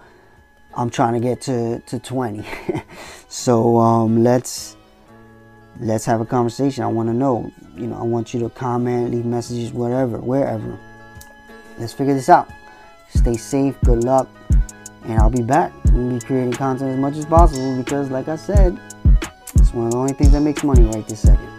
I'm 0.76 0.90
trying 0.90 1.14
to 1.14 1.20
get 1.20 1.40
to, 1.42 1.80
to 1.80 1.98
20. 1.98 2.44
so 3.28 3.78
um, 3.78 4.22
let's 4.22 4.76
let's 5.80 6.04
have 6.04 6.20
a 6.20 6.26
conversation. 6.26 6.84
I 6.84 6.88
want 6.88 7.08
to 7.08 7.14
know. 7.14 7.50
You 7.76 7.86
know, 7.86 7.98
I 7.98 8.02
want 8.02 8.34
you 8.34 8.40
to 8.40 8.50
comment, 8.50 9.12
leave 9.12 9.24
messages, 9.24 9.72
whatever, 9.72 10.18
wherever. 10.18 10.78
Let's 11.78 11.92
figure 11.92 12.14
this 12.14 12.28
out. 12.28 12.48
Stay 13.14 13.36
safe. 13.36 13.76
Good 13.84 14.04
luck. 14.04 14.28
And 15.04 15.18
I'll 15.18 15.30
be 15.30 15.42
back. 15.42 15.72
We'll 15.92 16.18
be 16.18 16.20
creating 16.20 16.52
content 16.52 16.90
as 16.90 16.98
much 16.98 17.16
as 17.16 17.24
possible 17.24 17.76
because, 17.76 18.10
like 18.10 18.28
I 18.28 18.36
said, 18.36 18.78
it's 19.54 19.72
one 19.72 19.86
of 19.86 19.92
the 19.92 19.98
only 19.98 20.12
things 20.12 20.32
that 20.32 20.40
makes 20.40 20.64
money 20.64 20.82
right 20.82 21.06
this 21.06 21.20
second. 21.20 21.57